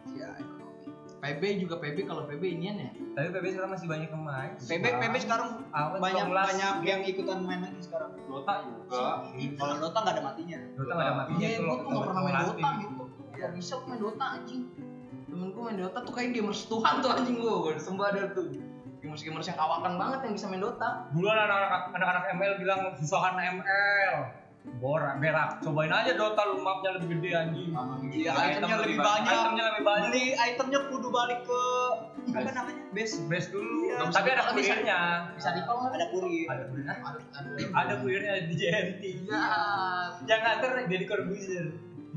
PB 1.28 1.44
juga 1.60 1.76
PB 1.78 1.98
kalau 2.08 2.24
PB 2.24 2.40
inian 2.48 2.76
ya? 2.80 2.92
Tapi 3.12 3.28
PB 3.36 3.46
sekarang 3.52 3.72
masih 3.76 3.88
banyak 3.92 4.08
yang 4.08 4.24
main. 4.24 4.52
PB 4.56 4.86
PB 4.88 5.16
sekarang 5.20 5.50
Awet 5.76 6.00
banyak 6.00 6.26
12. 6.32 6.40
banyak 6.48 6.76
yang 6.88 7.02
ikutan 7.04 7.40
main 7.44 7.60
lagi 7.60 7.80
sekarang 7.84 8.12
Dota 8.24 8.54
juga. 8.64 9.28
kalau 9.60 9.76
Dota 9.78 9.98
nggak 10.00 10.16
ada 10.16 10.24
matinya 10.24 10.60
Dota 10.74 10.92
nggak 10.96 11.08
ada 11.08 11.16
matinya 11.20 11.44
Iya, 11.44 11.50
tuh 11.52 11.60
gue 11.60 11.68
loh, 11.68 11.78
tuh 11.78 11.90
gak 11.92 12.04
pernah 12.08 12.22
main. 12.24 12.36
Dota 12.40 12.70
gitu. 12.80 13.04
Gak 13.36 13.52
bisa 13.52 13.74
main 13.84 14.00
Dota 14.00 14.26
anjing. 14.32 14.64
Temen 15.28 15.48
gue 15.52 15.62
main 15.62 15.78
Dota 15.78 16.00
tuh 16.00 16.14
kayak 16.16 16.30
gamers 16.32 16.62
Tuhan 16.66 16.94
tuh 17.04 17.10
anjing 17.12 17.36
gue. 17.36 17.54
Gue 17.60 17.74
sembah 17.76 18.08
ada 18.08 18.32
tuh. 18.32 18.46
Gamers-gamers 18.98 19.46
yang 19.46 19.60
awakan 19.60 19.94
banget 20.00 20.20
yang 20.26 20.34
bisa 20.34 20.46
main 20.48 20.64
Dota. 20.64 20.90
Dulu 21.12 21.28
anak-anak 21.28 21.84
anak-anak 21.94 22.24
ML 22.34 22.54
bilang 22.58 22.82
susahan 22.96 23.36
ML. 23.36 24.14
Borak, 24.78 25.18
berak. 25.18 25.58
Cobain 25.66 25.90
aja 25.90 26.14
Dota 26.14 26.42
lu 26.54 26.62
mapnya 26.62 27.00
lebih 27.00 27.18
gede 27.18 27.30
anjing. 27.34 27.70
Iya, 28.14 28.32
Item 28.36 28.62
itemnya 28.62 28.78
lebih 28.78 28.94
lebih 28.94 28.98
banyak. 29.02 29.34
Itemnya 29.34 29.66
lebih 29.74 29.84
banyak. 29.84 30.10
Beli 30.12 30.26
itemnya 30.38 30.80
kudu 30.94 31.08
balik 31.10 31.40
ke 31.50 31.64
apa 32.28 32.50
namanya? 32.54 32.84
Base. 32.94 33.16
Base 33.26 33.48
dulu. 33.50 33.74
Iya. 33.90 33.98
Tapi 34.14 34.30
ada 34.38 34.44
kurirnya. 34.54 35.00
Bisa 35.34 35.50
di? 35.58 35.62
Ada 35.66 36.06
kurir. 36.14 36.46
Ada 36.46 36.64
kurirnya. 36.70 36.94
Ada, 36.94 37.20
ada. 37.42 37.50
Ada 37.74 37.94
kurirnya 38.06 38.34
di 38.46 38.54
JNT. 38.54 39.04
Iya. 39.26 39.42
Yang 40.30 40.42
nganter 40.46 40.72
jadi 40.86 41.06
Corbuzier. 41.10 41.68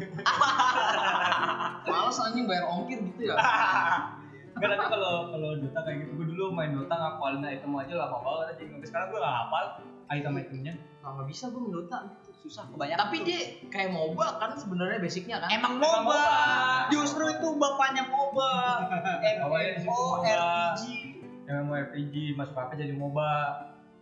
Males 1.91 2.19
anjing 2.21 2.45
bayar 2.49 2.65
ongkir 2.69 2.99
gitu 3.05 3.23
ya. 3.29 3.37
Enggak 4.51 4.69
tapi 4.73 4.85
kalau 4.91 5.15
kalau 5.31 5.49
Dota 5.57 5.81
kayak 5.83 5.97
gitu, 6.03 6.11
gue 6.17 6.27
dulu 6.35 6.45
main 6.51 6.71
Dota 6.73 6.93
ngapalin 6.93 7.45
item 7.45 7.73
aja 7.75 7.95
lama 7.97 8.17
banget 8.19 8.47
aja. 8.53 8.63
Sampai 8.67 8.89
sekarang 8.89 9.07
gue 9.11 9.19
gak 9.19 9.37
hafal 9.37 9.65
item-itemnya. 10.11 10.75
Gak 11.01 11.27
bisa 11.27 11.45
gue 11.49 11.61
main 11.61 11.75
Dota. 11.75 11.99
Susah 12.41 12.65
kebanyakan. 12.67 12.99
Tapi 12.99 13.17
dia 13.23 13.41
kayak 13.69 13.93
MOBA 13.93 14.27
kan 14.41 14.51
sebenarnya 14.57 14.99
basicnya 14.99 15.37
kan. 15.39 15.49
emang 15.53 15.77
MOBA. 15.77 15.99
MOBA. 16.03 16.25
Justru 16.89 17.25
itu 17.29 17.49
bapaknya 17.55 18.09
MOBA. 18.09 18.51
Situ 19.79 19.93
MOBA. 19.93 20.25
MMORPG. 20.25 20.83
Yang 21.45 21.63
mau 21.67 21.75
RPG 21.75 22.15
masuk 22.35 22.57
apa 22.57 22.73
jadi 22.75 22.95
MOBA. 22.97 23.33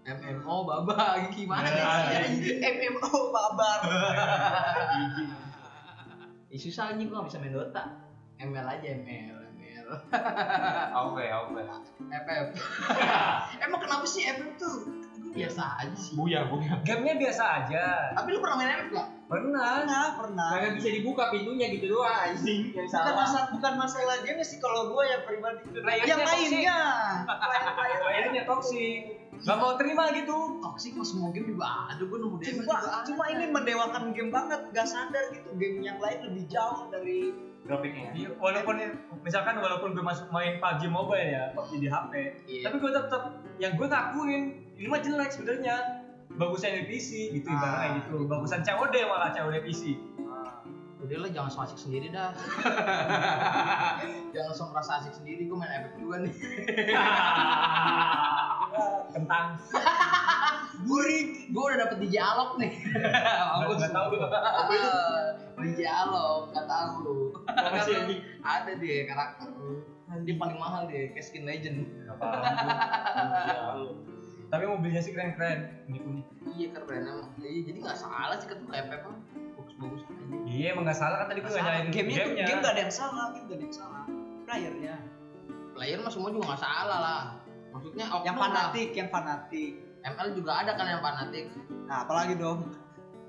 MMO 0.09 0.65
baba 0.65 1.21
gimana 1.29 1.69
Ya. 1.69 2.25
sih? 2.25 2.57
MMO 2.57 3.29
babar. 3.29 3.85
Ih, 6.49 6.57
susah 6.57 6.97
anjing 6.97 7.13
gue 7.13 7.17
gak 7.17 7.29
bisa 7.29 7.37
main 7.37 7.53
Dota. 7.53 7.85
ML 8.39 8.65
aja 8.65 8.87
ML, 8.97 9.38
Oke, 11.09 11.25
oke. 11.25 11.63
FF. 12.09 12.47
Emang 13.65 13.81
kenapa 13.81 14.05
sih 14.05 14.23
FF 14.25 14.51
tuh? 14.57 14.77
Biasa 15.29 15.63
aja 15.85 15.97
sih. 15.97 16.17
Buya, 16.17 16.49
buya. 16.49 16.81
Gamenya 16.83 17.15
biasa 17.17 17.43
aja. 17.63 17.85
Tapi 18.17 18.29
lu 18.33 18.41
pernah 18.41 18.57
main 18.59 18.71
FF 18.75 18.89
gak? 18.91 19.09
Pernah. 19.29 19.71
Pernah, 19.85 20.05
pernah. 20.17 20.49
Kagak 20.51 20.73
bisa 20.77 20.89
dibuka 20.91 21.29
pintunya 21.29 21.67
gitu 21.73 21.93
doang 21.93 22.09
anjing. 22.11 22.73
Yang 22.73 22.89
Bukan 22.89 22.97
salah. 22.97 23.15
masalah 23.15 23.45
bukan 23.53 23.73
masalah 23.77 24.17
game 24.25 24.41
sih 24.41 24.59
kalau 24.59 24.93
gue 24.93 25.05
ya 25.05 25.19
pribadi. 25.23 25.61
Playernya 25.69 26.09
Yang 26.09 26.23
lainnya. 26.25 26.79
Playernya 28.03 28.43
toxic. 28.49 29.01
Gak 29.39 29.57
mau 29.57 29.79
terima 29.79 30.11
gitu. 30.11 30.59
Toxic 30.59 30.93
mah 30.97 31.07
semua 31.07 31.29
game 31.31 31.47
juga 31.47 31.67
ada. 31.93 32.03
Gue 32.03 32.19
nemu 32.19 32.37
demo 32.41 32.49
Cuma, 32.49 32.63
juga 32.65 32.75
ada. 32.81 33.05
cuma 33.07 33.25
ini 33.31 33.45
mendewakan 33.47 34.03
game 34.11 34.33
banget, 34.33 34.61
gak 34.73 34.89
sadar 34.89 35.25
gitu 35.31 35.51
game 35.55 35.85
yang 35.85 36.01
lain 36.01 36.19
lebih 36.25 36.45
jauh 36.51 36.89
dari 36.91 37.31
Grafiknya. 37.69 38.09
Iya, 38.11 38.29
walaupun 38.35 38.75
misalkan 39.21 39.57
walaupun 39.57 39.93
gue 39.93 40.01
masuk 40.01 40.29
main 40.29 40.57
PUBG 40.57 40.89
Mobile 40.89 41.29
ya, 41.29 41.43
PUBG 41.53 41.71
di 41.77 41.87
HP, 41.87 42.13
Iya. 42.49 42.61
tapi 42.65 42.77
gue 42.81 42.91
tetap 42.91 43.23
yang 43.57 43.77
gue 43.77 43.85
ngakuin 43.85 44.43
ini 44.75 44.87
mah 44.89 44.99
jelek 44.99 45.29
sebenarnya. 45.29 45.77
Bagusnya 46.31 46.75
di 46.75 46.83
PC 46.87 47.35
gitu 47.35 47.47
ibaratnya 47.47 47.85
Ah. 47.85 47.95
gitu. 48.01 48.15
Bagusan 48.25 48.63
COD 48.63 48.95
malah 49.05 49.29
COD 49.31 49.55
PC. 49.61 49.83
Udah 50.99 51.15
lah 51.21 51.31
jangan 51.31 51.63
asik 51.63 51.79
sendiri 51.79 52.09
dah. 52.09 52.33
jangan 54.33 54.47
langsung 54.49 54.69
merasa 54.73 54.99
asik 54.99 55.15
sendiri. 55.15 55.45
Gue 55.45 55.55
main 55.55 55.71
FF 55.71 55.93
juga 55.95 56.17
nih. 56.21 56.35
Kentang. 59.15 59.47
Burik. 60.85 61.29
Gue 61.51 61.63
udah 61.65 61.79
dapet 61.85 61.97
DJ 62.01 62.15
Alok 62.23 62.51
nih. 62.57 62.71
Nggak 62.93 63.91
tahu 63.91 64.09
gue. 65.59 65.75
DJ 65.75 65.81
Alok, 65.85 66.41
gak 66.51 66.67
tahu 66.67 66.93
lu. 67.03 67.17
Ada 68.41 68.71
deh 68.73 68.99
karakter. 69.05 69.49
Dia 70.25 70.35
paling 70.35 70.57
mahal 70.57 70.87
deh, 70.87 71.13
kayak 71.13 71.21
skin 71.21 71.45
legend. 71.45 71.85
Tapi 74.49 74.65
mobilnya 74.65 75.03
sih 75.05 75.13
keren-keren. 75.13 75.85
Unik 75.87 76.03
unik. 76.03 76.27
Iya 76.49 76.69
keren 76.73 77.03
emang. 77.05 77.31
Iya, 77.37 77.61
jadi 77.69 77.79
gak 77.85 77.99
salah 77.99 78.37
sih 78.41 78.49
ketua 78.49 78.73
FF 78.73 79.03
mah. 79.05 79.19
Bagus-bagus 79.55 80.03
aja. 80.03 80.25
Iya 80.49 80.67
emang 80.73 80.85
gak 80.89 80.97
salah 80.97 81.17
kan 81.21 81.27
tadi 81.29 81.41
gue 81.43 81.51
Nggak 81.51 81.61
nyalain 81.61 81.87
gamenya 81.93 82.17
tuh 82.17 82.33
gamenya. 82.33 82.47
game 82.49 82.61
gak 82.63 82.73
ada 82.73 82.81
yang 82.81 82.95
salah, 82.95 83.27
game 83.31 83.45
gak 83.45 83.53
ada 83.53 83.65
yang 83.65 83.77
salah. 83.77 84.05
Playernya. 84.43 84.95
Player 85.77 85.99
mah 86.01 86.09
semua 86.11 86.29
juga 86.33 86.45
gak 86.49 86.63
salah 86.65 86.99
lah. 86.99 87.23
Maksudnya 87.69 88.05
oknum 88.09 88.25
Yang 88.25 88.37
lah. 88.37 88.45
fanatik, 88.49 88.91
yang 88.97 89.09
fanatik. 89.13 89.73
ML 90.01 90.29
juga 90.33 90.53
ada 90.57 90.71
kan 90.73 90.87
yang 90.89 91.03
fanatik. 91.05 91.45
Nah, 91.85 91.97
apalagi 92.09 92.35
dong? 92.35 92.61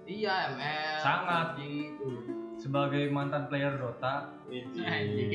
Iya 0.07 0.55
ML. 0.55 0.99
Sangat. 1.03 1.47
gitu. 1.59 2.07
Sebagai 2.59 3.07
mantan 3.07 3.47
player 3.47 3.79
Dota, 3.79 4.35
Anjing. 4.75 5.31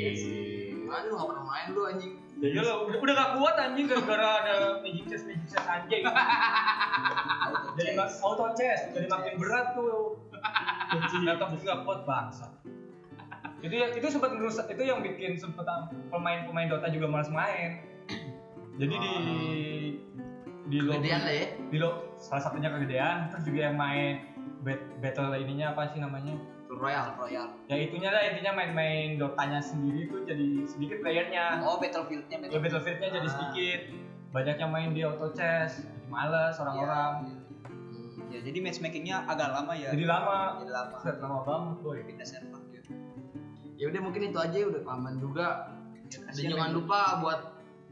Gimana 0.84 1.08
lu 1.08 1.16
gak 1.16 1.28
pernah 1.32 1.44
main 1.48 1.66
lu 1.72 1.82
anjing? 1.88 2.12
Ya 2.37 2.60
lo 2.60 2.84
udah, 2.84 3.00
udah 3.00 3.14
gak 3.16 3.30
kuat 3.40 3.54
anjing 3.56 3.87
gara-gara 3.88 4.28
ada 4.44 4.54
magic 4.84 5.08
chest 5.08 5.24
magic 5.24 5.48
chest 5.48 5.64
anjing. 5.64 6.04
jadi 7.80 7.90
mas 7.96 8.20
auto 8.20 8.52
chest 8.52 8.92
jadi 8.92 9.08
makin 9.08 9.40
berat 9.40 9.72
tuh. 9.72 10.20
Laptop 11.24 11.56
juga 11.56 11.64
gak 11.72 11.80
kuat 11.82 12.00
bangsa. 12.04 12.46
itu 13.64 13.72
ya- 13.72 13.96
itu 13.96 14.06
sempat 14.06 14.37
ngerusak 14.37 14.68
itu 14.68 14.84
yang 14.84 15.00
bikin 15.00 15.40
sempet 15.40 15.64
pemain-pemain 16.12 16.68
Dota 16.68 16.92
juga 16.92 17.08
malas 17.08 17.32
main. 17.32 17.80
Jadi 18.76 18.94
di 19.00 19.08
di 20.64 20.78
lobby 20.80 21.08
Gedean 21.08 21.20
lah 21.24 21.34
ya. 21.34 21.46
di 21.68 21.76
lo 21.76 21.90
salah 22.16 22.42
satunya 22.42 22.68
kegedean 22.68 23.28
terus 23.28 23.44
juga 23.44 23.68
yang 23.68 23.76
main 23.76 24.24
bat- 24.60 24.84
battle 24.98 25.32
ininya 25.32 25.72
apa 25.72 25.92
sih 25.92 26.00
namanya 26.00 26.37
Battle 26.74 26.82
Royale. 26.82 27.12
Royal. 27.16 27.46
ya 27.64 27.76
itunya 27.80 28.08
lah 28.08 28.22
intinya 28.24 28.52
main-main 28.54 29.16
dotanya 29.16 29.58
sendiri 29.58 30.06
tuh 30.06 30.22
jadi 30.22 30.46
sedikit 30.64 30.98
playernya 31.00 31.60
Oh, 31.60 31.76
Battlefieldnya 31.76 32.37
ya 32.44 32.58
battlefieldnya 32.58 33.08
jadi 33.12 33.24
Ah. 33.24 33.32
sedikit 33.32 33.80
banyak 34.30 34.56
yang 34.56 34.70
main 34.70 34.90
di 34.90 35.00
auto 35.00 35.30
chess 35.30 35.80
jadi 35.80 36.06
males 36.06 36.54
orang-orang 36.56 37.12
Hmm. 37.64 38.26
Ya, 38.28 38.42
jadi 38.42 38.58
matchmakingnya 38.60 39.16
agak 39.24 39.50
lama 39.52 39.72
ya. 39.72 39.90
jadi 39.90 40.04
lama 40.04 40.58
Jadi 40.58 40.70
lama. 40.72 40.96
Set, 40.98 41.16
lama 41.18 41.38
banget 41.42 41.76
boy 41.80 41.98
Pindah 42.02 42.26
server 42.26 42.62
ya. 42.68 42.82
Ya 43.76 43.84
udah 43.88 44.00
mungkin 44.00 44.22
itu 44.24 44.34
aja 44.37 44.58
udah 44.64 44.80
kelamaan 44.80 45.16
juga. 45.18 45.48
Dan 46.04 46.20
Kasihan 46.26 46.50
jangan 46.52 46.68
ya. 46.68 46.74
lupa 46.74 47.00
buat 47.20 47.40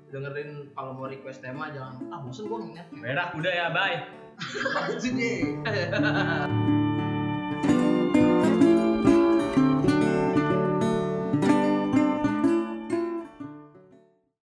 dengerin 0.09 0.51
kalau 0.71 0.93
mau 0.93 1.07
request 1.07 1.41
tema 1.41 1.71
jangan 1.71 1.95
ah 2.09 2.19
bosen 2.21 2.45
gua 2.45 2.59
nginget. 2.61 2.87
berak 2.93 3.29
udah 3.33 3.53
ya 3.53 3.67
bye 3.71 3.99
deh. 5.01 5.41